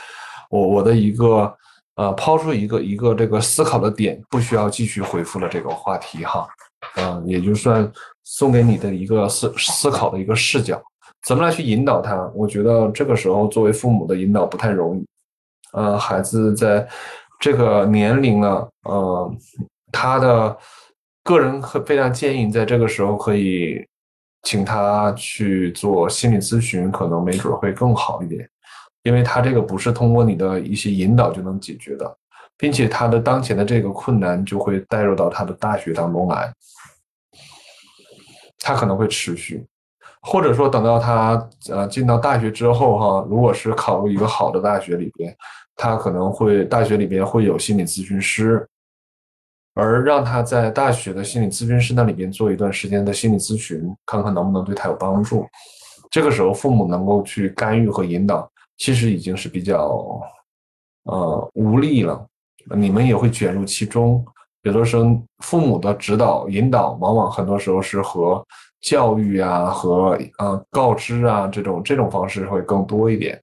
[0.51, 1.51] 我我的一个
[1.95, 6.47] 呃抛出一个一个这个思考的点，不需要继续回复了这个话题哈，
[6.97, 7.91] 嗯，也就算
[8.25, 10.83] 送给你的一个思思考的一个视角，
[11.27, 12.31] 怎么来去引导他？
[12.35, 15.07] 我觉得这个时候作为父母的引导不太容易，
[15.73, 16.87] 呃，孩子在
[17.41, 19.35] 这个年龄呢，呃，
[19.91, 20.57] 他的
[21.23, 23.85] 个人非常建议在这个时候可以
[24.43, 28.49] 请他去做心理咨询，可能没准会更好一点。
[29.05, 32.17] 因为他这个不是通过你的一些引导就能解决的，
[32.57, 36.53] 并且他的当前的这个困难就会带入到他的大学当中来，
[38.59, 39.67] 他可能会持续，
[40.21, 45.37] 或者说等到他呃进到大学之后哈，如果是考入一个好的大学里边，
[45.75, 48.69] 他可能会大学里边会有心理咨询师，
[49.75, 55.47] 而让他在大学的心理咨询师那里边做一段时间的心理咨询，看看能不能对他有帮助。
[56.11, 60.21] 这个时候，父母能够去干预和引导，其实已经是比较
[61.05, 62.29] 呃无力了。
[62.77, 64.25] 你们也会卷入其中。
[64.63, 68.47] 有的时候，父母的指导引导，往往很多时候是和
[68.81, 73.41] 教育啊、和呃告知啊这种这种方式会更多一点。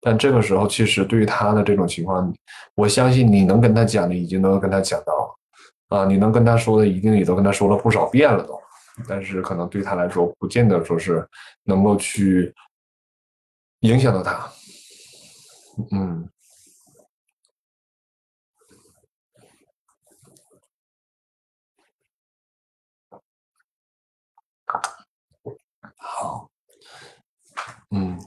[0.00, 2.32] 但这个时候，其实对于他的这种情况，
[2.74, 8.58] 我相信你能跟他讲的，已经能跟他讲到了啊，你能跟他说的，一定也都跟他说了不少遍了都。
[9.06, 11.26] 但是可能对他来说，不见得说是
[11.64, 12.54] 能够去
[13.80, 14.48] 影响到他，
[15.90, 16.26] 嗯。
[27.92, 28.18] 嗯，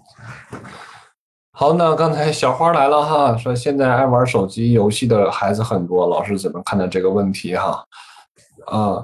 [1.52, 7.84] 好，那刚才小花来了哈，说现在爱玩手机游戏的孩子很多，老师怎么看待这个问题哈？
[8.68, 9.04] 啊，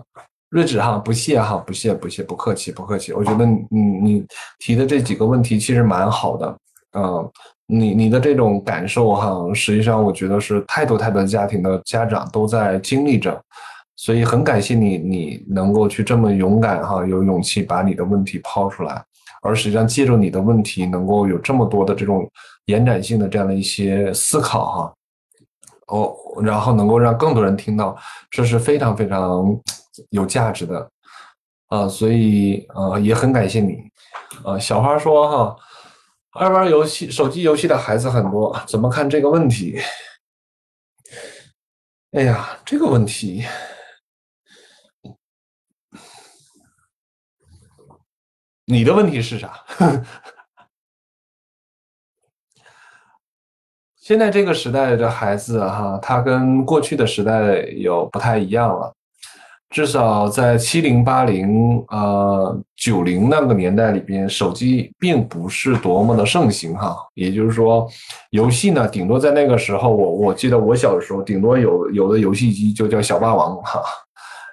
[0.49, 3.12] 睿智哈，不谢哈，不谢不谢，不客气不客气。
[3.12, 4.26] 我觉得你你
[4.59, 6.57] 提的这几个问题其实蛮好的，
[6.97, 7.32] 嗯，
[7.66, 13.41] 你你的这种感受哈，实际上我觉得是太多太多家庭的家长都在经历着。
[13.97, 19.03] 所以很感谢你，你能够去这么勇敢哈，有勇气把你的问题抛出来，
[19.42, 22.30] 而实际上借助你的问题，能够有这么多的这种
[22.66, 24.94] 延展性的这样的一些思考哈，
[25.88, 27.98] 哦，然后能够让更多人听到，
[28.30, 29.60] 这是非常非常
[30.12, 30.89] 有价值的
[31.68, 33.84] 啊，所以呃也很感谢你，
[34.46, 35.56] 呃，小花说哈，
[36.39, 39.80] 爱玩游戏手机游戏的孩子很多，怎么看这个问题？
[42.12, 43.44] 哎呀，这个问题。
[48.72, 49.52] 你的问题是啥？
[54.00, 58.94] 现在这个时代的孩子哈，他跟过去的时代有不太一样了。
[59.70, 66.96] 至少在七零八零呃九零那个年代里边，手机并不是多么的盛行哈。
[67.14, 67.90] 也就是说，
[68.32, 73.82] 游戏呢，顶多在那个时候，我我记得我小的时候，顶多有有的游戏机就叫小霸王哈。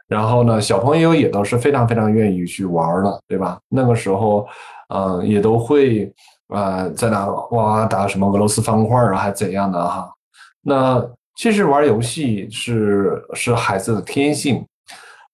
[0.08, 3.60] 然后呢，小朋友也都是非常非常愿意去玩的，对吧？
[3.68, 4.46] 那个时候，
[4.88, 6.10] 嗯，也都会
[6.48, 10.10] 啊，在那哇哇打什么俄罗斯方块啊，还怎样的哈？
[10.62, 11.06] 那
[11.36, 14.66] 其实玩游戏是是孩子的天性，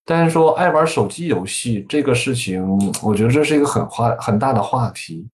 [0.04, 2.66] 但是说爱玩手机游戏这个事情，
[3.02, 5.28] 我觉得这是一个很话很大的话题。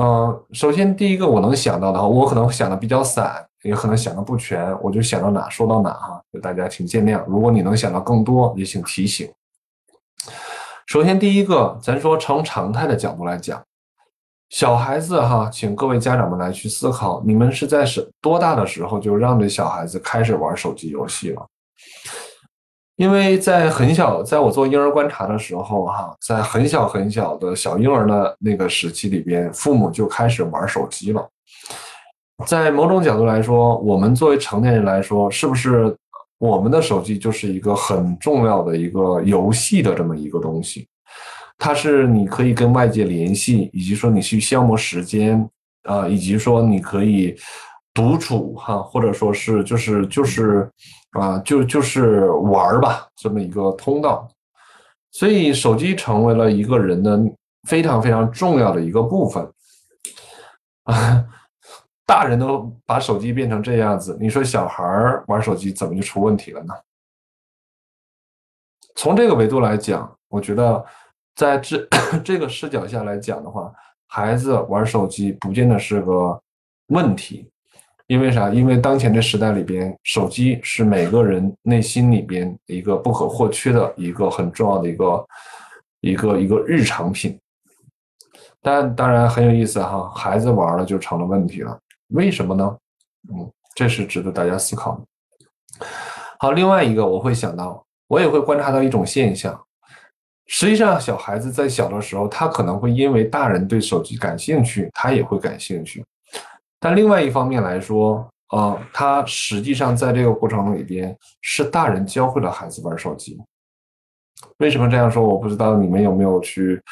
[0.00, 3.46] 嗯，首先第一个我能想到的话，我可能想的比较散。
[3.62, 7.24] 也可能想的不全，我就想到哪说到哪哈，就大家请见谅。
[7.26, 9.30] 如果你能想到更多，也请提醒。
[10.86, 13.62] 首先，第一个，咱说从常态的角度来讲，
[14.50, 21.46] 小孩子哈，请各位家长们来去思考，你们是在是多大的时候就让这小孩子开始玩手机游戏了？
[22.96, 31.26] 因为在很小，在我做婴儿观察的时候哈，在很小很小的小婴儿的那个时期里边，父母就开始玩手机了。
[32.46, 35.96] 在某种角度来说，我们作为成年人来说，是不是
[36.38, 40.88] 我们的手机就是一个很重要的一个游戏的这么一个东西？
[41.58, 45.48] 它是你可以跟外界联系，以及说你去消磨时间
[45.84, 47.36] 啊，以及说你可以
[47.94, 50.68] 独处哈，或者说是就是就是
[51.12, 54.28] 啊，就就是玩儿吧这么一个通道。
[55.12, 57.20] 所以手机成为了一个人的
[57.68, 59.48] 非常非常重要的一个部分
[60.84, 61.24] 啊。
[62.04, 64.84] 大人都把手机变成这样子，你说小孩
[65.28, 66.74] 玩手机怎么就出问题了呢？
[68.94, 70.84] 从这个维度来讲，我觉得
[71.34, 71.88] 在这
[72.22, 73.72] 这个视角下来讲的话，
[74.06, 76.38] 孩子玩手机不见得是个
[76.88, 77.48] 问题，
[78.06, 78.50] 因为啥？
[78.50, 85.26] 因为当前这时代里边，手机是每个人内心里边一个不可或缺的一个很重要的一个
[86.00, 87.38] 一个一个日常品。
[88.60, 91.78] 但当然很有意思哈，孩子玩了就成了问题了。
[92.12, 92.78] 为什么呢？
[93.32, 95.86] 嗯，这是值得大家思考的。
[96.38, 99.58] 好，另外一个我会想到，我也会观察到一种现象。
[100.46, 106.04] 实际上，小孩子在小的时候，他可能会因为大人对手机感兴趣，他也会感兴趣。
[106.78, 113.40] 但另外一方面来说，啊，他实际上在这个过程里边是大人教会了孩子玩手机。
[114.58, 115.22] 为什么这样说？
[115.22, 116.82] 我不知道你们有没有去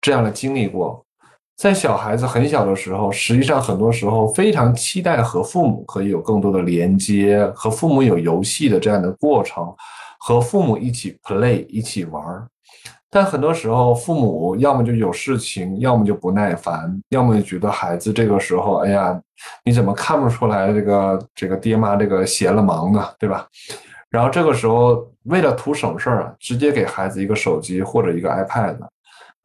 [0.00, 1.03] 这样的经历过。
[1.56, 9.72] 在小孩子很小的时候，实际上很多时候非常期待和父母可以有更多的连接，和父母有游戏的这样的过程，
[10.18, 12.46] 和父母一起 play 一起玩儿
[13.08, 19.16] 但很多时候，父母要么就有事情，要么就不耐烦，要么就觉得孩子这个时候，哎呀，
[19.64, 23.46] 你怎么看不出来这个这个爹妈这个闲了忙呢，对吧？
[24.10, 28.76] 然后这个时候，为了图省事儿啊，直接给孩子一个手机或者一个 iPad，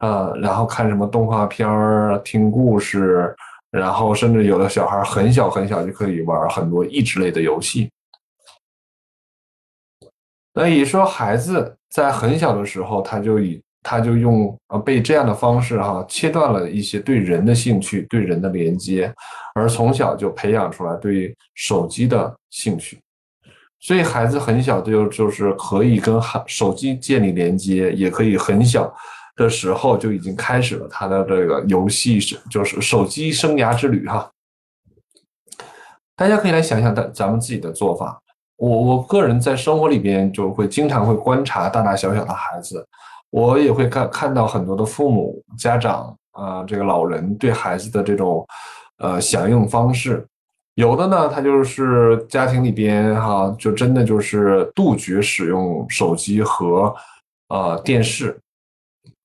[0.00, 3.34] 呃，然后看什么动画片儿、听故事，
[3.70, 7.90] 然后甚至有的小孩很小很小就可以玩很多益智类的游戏。
[10.52, 19.14] 那也说孩子在很小的时候，他就以他就用呃被这样的方式哈切断了一些对人的兴趣、对人的连接，
[19.54, 23.00] 而从小就培养出来对手机的兴趣，
[23.78, 28.92] 所以孩子很小就就是可以跟手手机建立连接，也可以很小
[29.40, 34.30] 的时候就已经开始了他的这个游戏是就是手机生涯之旅哈。
[36.14, 38.20] 大家可以来想想咱咱们自己的做法。
[38.56, 42.86] 我我个人在生活里边就会经常会观察大大小小的孩子，
[43.30, 48.46] 我也会看看到很多的父母家长啊，这个老人对孩子的这种
[48.98, 50.26] 呃响应方式，
[50.74, 56.94] 有的呢他就是家庭里边哈，就真的就是杜绝使用手机和
[57.48, 58.38] 呃电视，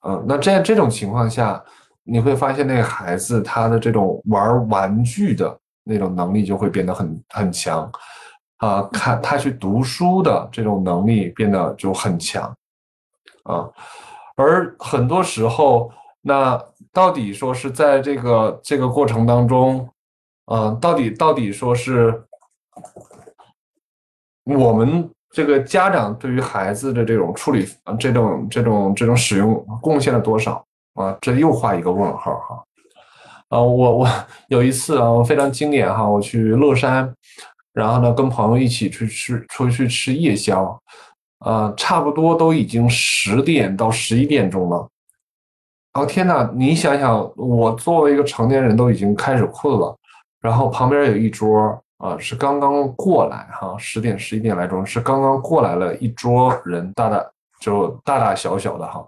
[0.07, 1.63] 嗯，那这样这种情况下，
[2.03, 7.91] 你会发现那个孩子他的这种玩玩具的那种能力就会变得很很强。
[8.59, 12.43] 啊，看他去读书的这种能力变得就很强，
[13.43, 13.69] 啊，
[14.37, 15.91] 而很多时候，
[16.21, 16.57] 那
[16.93, 19.87] 到底说是在这个这个过程当中，
[20.45, 22.23] 嗯，到底到底说是
[24.45, 27.67] 我们这个家长对于孩子的这种处理，
[27.99, 31.13] 这种这种这种使用贡献了多少啊？
[31.19, 32.63] 这又画一个问号哈。
[33.49, 34.07] 啊，我我
[34.47, 37.13] 有一次啊，非常经典哈，我去乐山。
[37.73, 40.81] 然后呢，跟朋友一起去吃，出去吃夜宵，
[41.39, 44.87] 啊，差不多都已经十点到十一点钟了。
[45.95, 49.93] 哦天哪，你想想，我作为一个成年人都已经开始困了，
[50.39, 57.25] 然后旁边有一桌啊，是刚刚过来哈，十点十一点来钟是刚刚过来了一桌人，大大
[57.59, 59.07] 就大大小小的哈，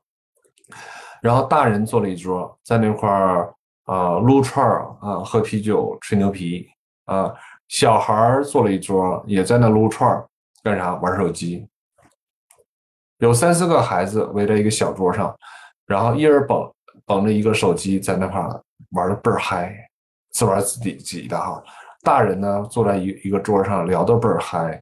[1.22, 3.54] 然后大人坐了一桌，在那块儿
[3.86, 6.70] 啊撸串儿啊，喝啤酒，吹牛皮
[7.06, 7.34] 啊。
[7.68, 10.26] 小孩儿坐了一桌，也在那撸串儿，
[10.64, 10.96] 干啥？
[10.96, 11.68] 玩手机。
[13.18, 15.36] 有三四个孩子围在一个小桌上，
[15.86, 16.72] 然后一人捧
[17.06, 18.42] 捧着一个手机在那块
[18.92, 19.76] 玩的倍儿嗨，
[20.32, 21.62] 自玩自己己的哈。
[22.08, 24.82] 大人呢坐在一一个桌上聊的倍儿嗨，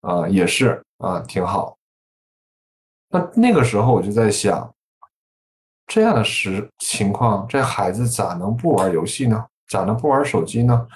[0.00, 1.78] 啊，也是啊，挺好。
[3.06, 4.74] 那那个时候我就在想，
[5.86, 9.46] 这样的时情况，这孩子咋能不玩游戏呢？
[9.68, 10.88] 咋能不玩手机呢？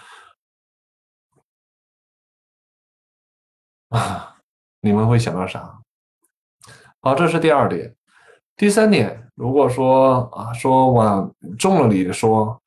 [3.91, 4.39] 啊，
[4.81, 5.81] 你们会想到啥？
[6.99, 7.95] 好，这是第二点。
[8.57, 12.61] 第三点，如果说啊，说往重了里说，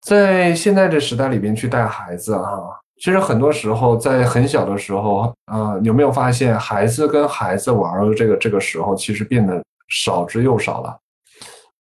[0.00, 2.60] 在现在这时代里边去带孩子啊，
[3.00, 10.98] 其实很多时候在很小的时候啊，有没有发现孩子跟孩子玩的这个这个时候，其实变得少之又少了。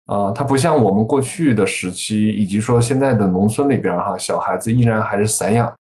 [0.07, 5.73] 啊，它不像我们过去的时期，以及说现在的农村里边哈，小孩子依然还是散养，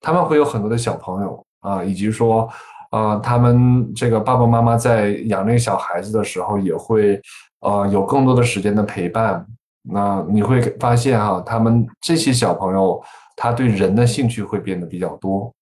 [0.00, 1.42] 他们会有很多的小朋友。
[1.62, 2.48] 啊，以及说，
[2.90, 7.22] 啊，他们这个爸爸妈妈在养这个小孩子的时候，也会，
[7.60, 9.46] 呃，有更多的时间的陪伴。
[9.82, 13.02] 那你会发现哈，他们这些小朋友，
[13.36, 15.52] 他对人的兴趣会变得比较多。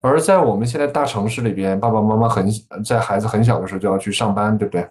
[0.00, 2.48] 而在我们现在大城市里边，爸爸妈妈很
[2.84, 4.88] 在孩子很小的时候就要去上班，对不对？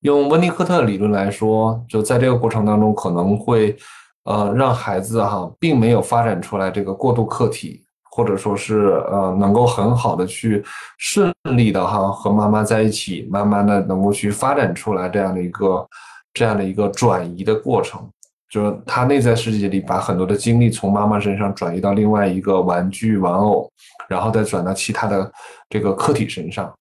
[0.00, 3.76] 用温尼科特理论来说，就在这个过程当中，可能会，
[4.24, 7.84] 呃，让孩子哈，并没有发展出来这个过渡客体。
[8.10, 10.60] 或者说是呃，能够很好的去
[10.96, 15.88] 顺利的哈和妈妈在一起，慢慢的能够去发展出来这样的一个
[16.32, 18.08] 这样的一个转移的过程，
[18.48, 23.70] 就是他内在世界里把很多的精力从妈妈身上转移到另外一个玩具玩偶，
[24.08, 25.30] 然后再转到其他的
[25.68, 26.72] 这个客体身上，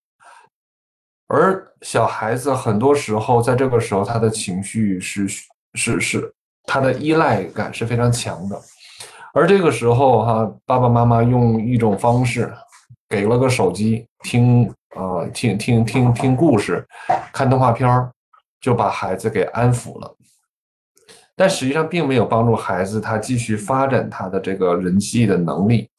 [1.28, 5.28] 而小孩子很多时候在这个时候他的情绪是
[5.74, 6.34] 是是
[6.64, 8.60] 他的依赖感是非常强的。
[9.34, 12.52] 而这个时候，哈，爸爸妈妈用一种方式，
[13.08, 16.84] 给了个手机听，呃，听听听听故事，
[17.32, 18.12] 看动画片儿，
[18.62, 20.16] 就把孩子给安抚了。
[21.36, 25.90] 但实际上并没有帮助孩子他继续发展他的这个人际的能力。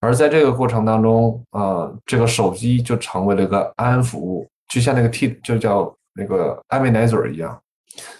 [0.00, 7.60] 而在这个过程当中，啊，这个手机就成为了一个安抚物，就像那个替就叫那个安慰奶嘴一样，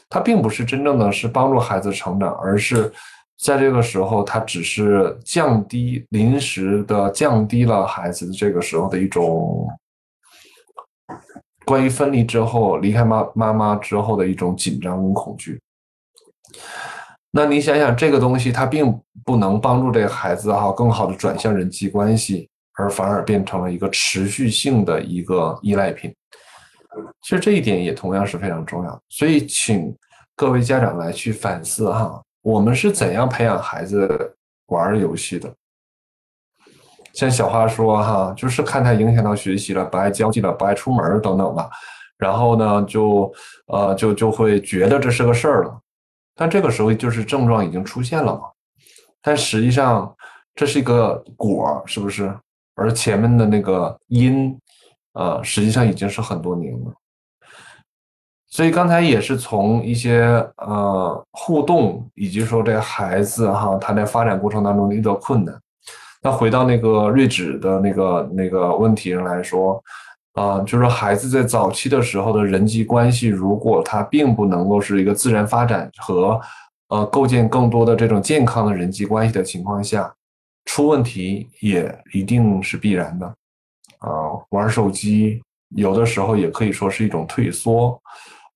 [0.09, 2.93] 它并不是真正的是帮助孩子成长，而是。
[3.39, 9.69] 在这个时候，他只是降低临时的降低了孩子的这个时候的一种
[11.67, 15.61] 关于分离之后离开妈妈妈之后的一种紧张跟恐惧。
[17.33, 26.15] 那你想想，这个东西它并不能帮助这个孩子哈更好的转向人际关系，而反而变成了一个持续性的一个依赖品。
[27.21, 29.03] 其实这一点也同样是非常重要。
[29.11, 29.95] 所以，请
[30.35, 34.35] 各位家长来去反思哈，我们是怎样培养孩子
[34.69, 35.53] 玩游戏的？
[37.17, 41.71] 像小花说哈，就是看他影响到学习了，不爱交际了，不爱出门等等吧，
[42.19, 43.33] 然后呢，就
[43.69, 45.81] 呃就就会觉得这是个事儿了。
[46.35, 48.43] 但这个时候就是症状已经出现了嘛？
[49.23, 50.15] 但实际上
[50.55, 52.33] 这是一个果，是不是？
[52.75, 54.55] 而前面的那个因，
[55.15, 56.93] 呃，实际上已经是很多年了。
[58.47, 60.23] 所以刚才也是从一些
[60.59, 65.59] 呃互动，以及说这孩子哈他在发展过程当中遇到困难。
[66.27, 69.81] 那回到那个睿智的那个那个问题上来说。
[70.37, 76.39] 啊，就是孩子在早期的时候的人际关系，如果他并不能够是一个自然发展和
[76.89, 80.13] 呃构建更多的这种健康的人际关系的情况下，
[80.67, 83.27] 出问题也一定是必然的。
[84.01, 84.11] 啊，
[84.51, 85.41] 玩手机
[85.75, 87.99] 有的时候也可以说是一种退缩，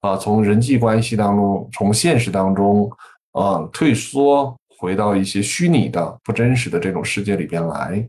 [0.00, 2.90] 啊，从人际关系当中，从现实当中
[3.32, 8.08] 啊退缩，回到一些虚拟的、不真实的这种世界里边来。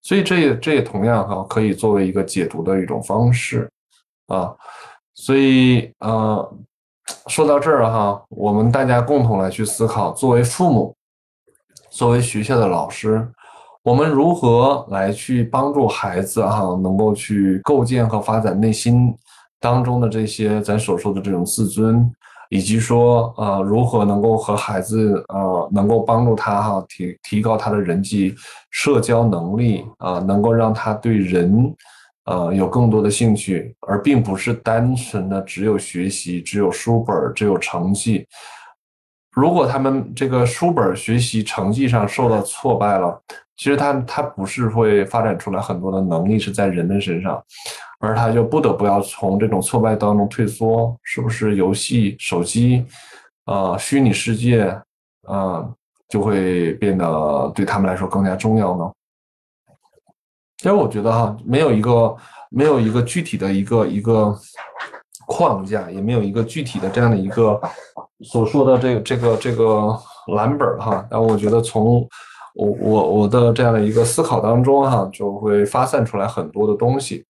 [0.00, 3.68] 所以这也这也同样哈，可以作为一个解读的一种方式，
[4.28, 4.54] 啊，
[5.14, 6.56] 所以呃，
[7.26, 10.94] 说到这儿哈，我们大家共同来去思考，作为父母，
[11.90, 13.26] 作为学校的老师，
[13.82, 19.12] 我们如何来去帮助孩子哈，能够去构建和发展内心
[19.58, 22.08] 当中的这些咱所说的这种自尊。
[22.50, 28.34] 以及说，呃，如何能够和孩子，呃，能够帮助他哈提提高他的人际
[28.70, 31.74] 社交能力啊，能够让他对人，
[32.26, 38.26] 呃，有更多的兴趣，而并不是单纯的只有学习，只有书本，只有成绩。
[39.32, 43.20] 如果他们这个书本学习成绩上受到挫败了，
[43.56, 47.42] 其实他他不是会发展出来很多的能力，是在人的身上。
[48.00, 52.84] 而他就不得不要从这种挫败当中退缩，是不是游戏、手机，
[53.46, 54.64] 啊，虚拟世界，
[55.26, 55.66] 啊，
[56.08, 58.92] 就会变得对他们来说更加重要呢？
[60.58, 62.14] 其实我觉得哈，没有一个
[62.50, 64.36] 没有一个具体的一个一个
[65.26, 67.58] 框架，也没有一个具体的这样的一个
[68.22, 69.98] 所说的这个这个这个
[70.34, 71.06] 蓝本哈。
[71.10, 72.06] 但我觉得从
[72.54, 77.24] 我我我的这样的一个思考当中哈，就会发散出来很多的东西。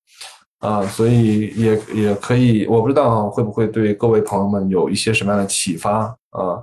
[0.60, 6.62] 啊，所以也也可以，我不知道会不会对各位朋友们有一些什么样的启发啊？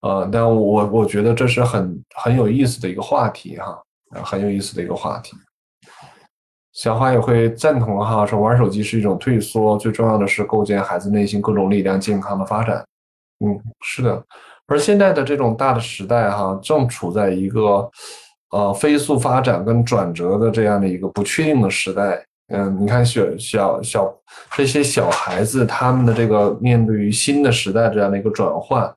[0.00, 3.78] 呃，但我我觉得这是很很有意思的一个话题哈，
[4.22, 5.36] 很有意思的一个话题。
[6.72, 12.82] 小花也会赞同哈，说玩手机是一种退缩，最重要的是构建孩子内心各种力量、健康的发展。
[13.44, 14.24] 嗯，是的。
[14.72, 17.90] 而现在的这种大的时代哈，正处在一个
[18.52, 22.24] 呃飞速发展跟转折的这样的一个不确定的时代。
[22.48, 24.14] 嗯，你看小小小
[24.56, 28.90] 这些小孩子，他们的这个面对于新的时代这样的一个转换，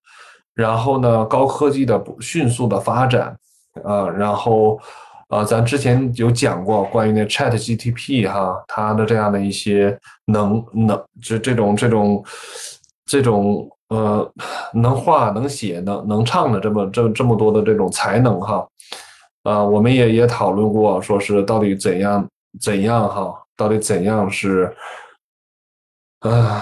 [0.54, 3.38] 然后呢，高科技的迅速的发展，
[3.84, 4.80] 啊，然后，
[5.28, 9.98] 呃，咱之前有讲过关于那 Chat GTP 哈，它的这样的一些
[10.28, 12.24] 能能这这种这种
[13.06, 14.32] 这种呃
[14.74, 18.68] 能画能写能能唱的这么这这么多的这种才能哈，
[19.44, 22.28] 呃，我们也也讨论过，说是到底怎样
[22.60, 23.42] 怎样哈。
[23.58, 24.76] 到底怎样是，
[26.20, 26.62] 呃，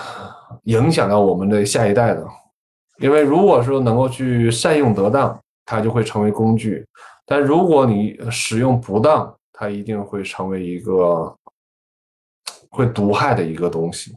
[0.66, 2.24] 影响到我们的下一代的？
[3.00, 6.86] 因为如果说能够去善用得当，它就会成为工具；
[7.26, 11.36] 但如果你使用不当，它一定会成为一个
[12.70, 14.16] 会毒害的一个东西。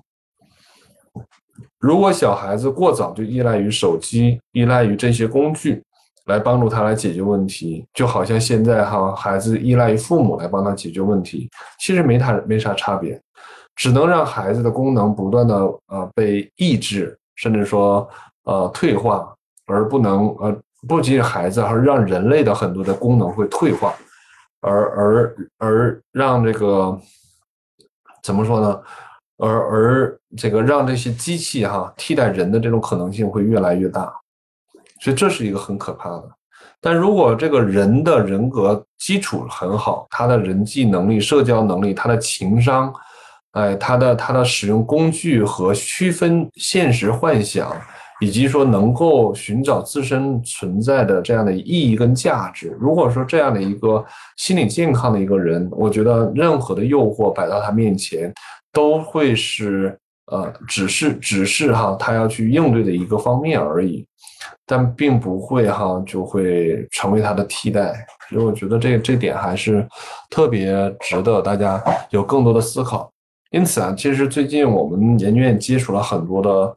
[1.79, 5.83] 如果小孩子过早就依赖于手机，依赖于这些工具。
[6.27, 11.49] 来帮助他来解决问题，就好像现在哈，孩子依赖于父母来帮他解决问题，
[11.79, 13.17] 其实没他没啥差别，
[13.77, 15.55] 只能让孩子的功能不断的
[15.87, 18.09] 呃被抑制，甚至说
[18.43, 19.33] 呃退化，
[19.67, 20.53] 而不能呃
[20.89, 23.95] 不仅仅孩子，而让人类的很多的功能会退化，
[24.63, 27.01] 而而而让这个
[28.25, 28.83] 怎么说呢？
[29.39, 34.13] 而而这个让这些机器哈替代人的这种可能性会越来越大。
[35.01, 36.25] 所以这是一个很可怕的，
[36.81, 42.91] 但如果这个人的人格基础很好，他的人际能力、社交能力、他的情商，
[43.53, 47.71] 哎，他的他的使用工具和区分现实幻想，
[48.21, 54.03] 以及说能够寻找自身存在的这样的意义跟价值，如果说这样的一个
[54.39, 58.33] 心理健康的一个人，我觉得任何的诱惑摆到他面前，
[58.77, 64.05] 都会是呃，只是只是哈，他要去应对的一个方面而已，
[64.67, 68.07] 但并不会哈就会成为他的替代。
[68.29, 69.89] 所以我觉得这这点还是
[70.29, 73.11] 特别值得大家有更多的思考。
[73.51, 76.77] 因此啊，其实最近我们研究院接触了很多的，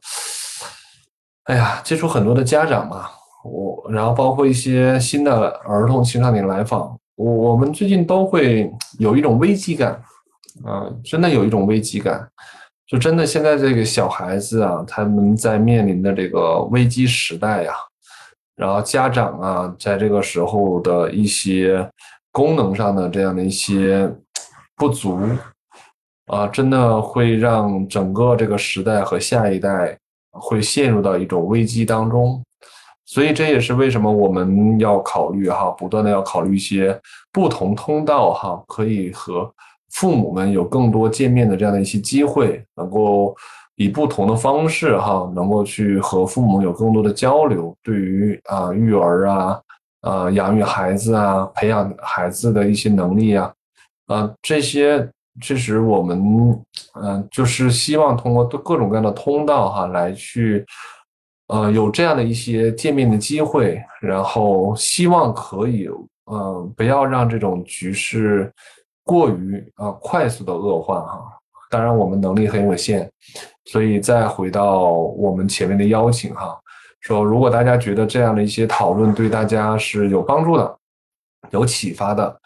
[1.44, 3.10] 哎呀，接触很多的家长嘛，
[3.44, 10.00] 我然后包括一些新的儿童青少年来访，我我们最近都会有一种危机感，
[10.64, 12.28] 啊，真的有一种危机感，
[12.86, 17.72] 就真的现在这个小孩子啊，他们在面临的这个危机时代呀，
[18.56, 21.88] 然后家长啊，在这个时候的一些
[22.32, 24.12] 功能上的这样的一些
[24.76, 25.20] 不足。
[26.26, 29.98] 啊，真的会让整个这个时代和下一代
[30.30, 32.40] 会陷入到一种危机当中，
[33.04, 36.96] 所以这也是为什么我们要考虑哈，不断的要考虑一些
[37.32, 39.52] 不同通道哈，可以和
[40.00, 43.36] 父母们有更多见面的这样的一些机会，能够
[43.76, 49.60] 以不同的方式哈，能够去和父母有更多的交流，对于啊育儿啊，
[50.00, 53.52] 啊养育孩子啊，培养孩子的一些能力啊，
[54.06, 55.06] 啊这些。
[55.40, 56.20] 其实我们，
[57.00, 60.66] 嗯，就是希望通过各种各样的通道哈，来去，
[61.46, 65.88] 呃，有这样的一些见面的机会，然后希望可以，
[66.30, 68.52] 嗯，不要让这种局势
[69.04, 71.22] 过于啊快速的恶化哈。
[71.70, 73.08] 当然，我们能力很有限，
[73.66, 76.58] 所以再回到我们前面的邀请哈，
[77.00, 80.76] 说如果大家觉得这样的一些讨论对大家是有帮助的、
[81.50, 82.40] 有启发的。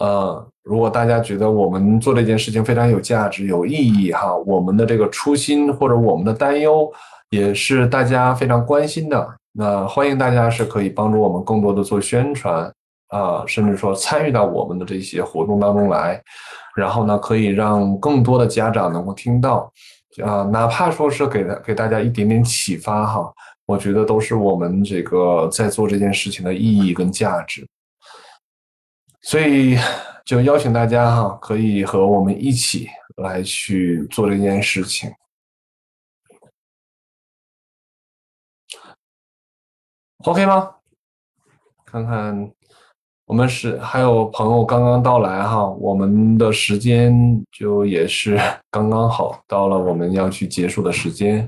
[0.00, 6.92] 呃，如果大家觉得我们做这件事情非常有价值、有意义哈，我们的这个初心或者我们的担忧
[7.30, 12.70] 也是大家非常关心的，那欢迎大家是可以帮助我们更多的做宣传
[13.08, 16.22] 啊，甚至说参与到我们的这些活动当中来，
[16.76, 19.72] 然后呢，可以让更多的家长能够听到，
[20.24, 23.32] 啊，哪怕说是给他给大家一点点启发哈，
[23.66, 27.66] 我觉得都是我们这个在做这件事情的意义跟价值。
[29.22, 29.76] 所以，
[30.24, 35.12] 就邀请大家哈，可以和我们一起来去做这件事情
[40.24, 40.76] ，OK 吗？
[41.84, 42.52] 看看
[43.28, 47.14] 我们是还有朋友刚刚到来哈，我们的时间
[47.52, 48.40] 就也是
[48.72, 51.46] 刚刚好到了我们要去结束的时间，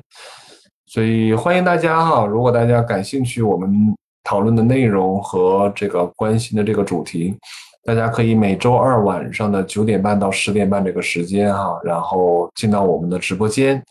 [0.87, 7.35] 所以欢迎大家哈，如果大家感兴趣，我们讨论的内容和这个关心的这个主题。
[7.83, 13.83] 大家可以每周二晚上的九点半到十点半这个时间哈，然后进到我们的直播间，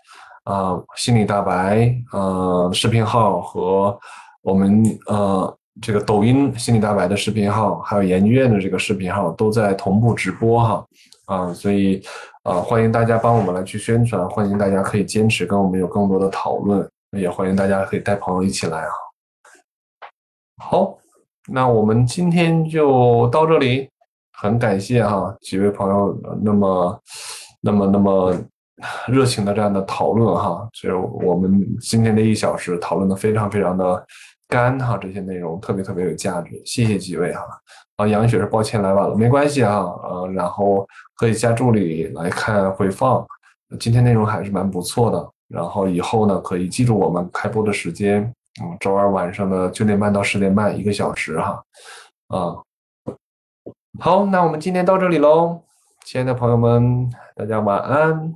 [0.43, 3.97] 啊，心理大白，呃，视频号和
[4.43, 10.85] 我们呃这个抖音心理大白的视频号，还有研究院的这个视频号都在同步直播哈，
[11.25, 12.01] 啊，所以
[12.43, 18.91] 啊，欢迎大家帮我们来去宣传，欢迎大家可以坚持跟我们有更多的讨论，也欢迎大家可以带朋友一起来啊，
[20.57, 20.95] 好。
[21.51, 23.89] 那我们今天就到这里，
[24.33, 27.01] 很感谢哈几位朋友那么、
[27.59, 28.35] 那么、那么
[29.07, 34.05] 热情的这样的讨论哈，就是我们今天的一小时讨论的非常非常的
[34.49, 37.43] 干哈，这些内容特别特别有价值，谢谢几位哈。
[37.97, 43.23] 啊，杨雪是抱歉来晚了，没关系哈，呃，然后可以加助理来看回放，
[43.79, 48.23] 今天内容还是蛮不错的，然后以后呢可以记住我们开播的时间。
[48.61, 51.63] 嗯，周二晚上的九点半到十点半，一个小时哈，
[52.29, 52.57] 啊，
[53.99, 55.61] 好，那我们今天到这里喽，
[56.05, 58.33] 亲爱的朋友们，大家晚安。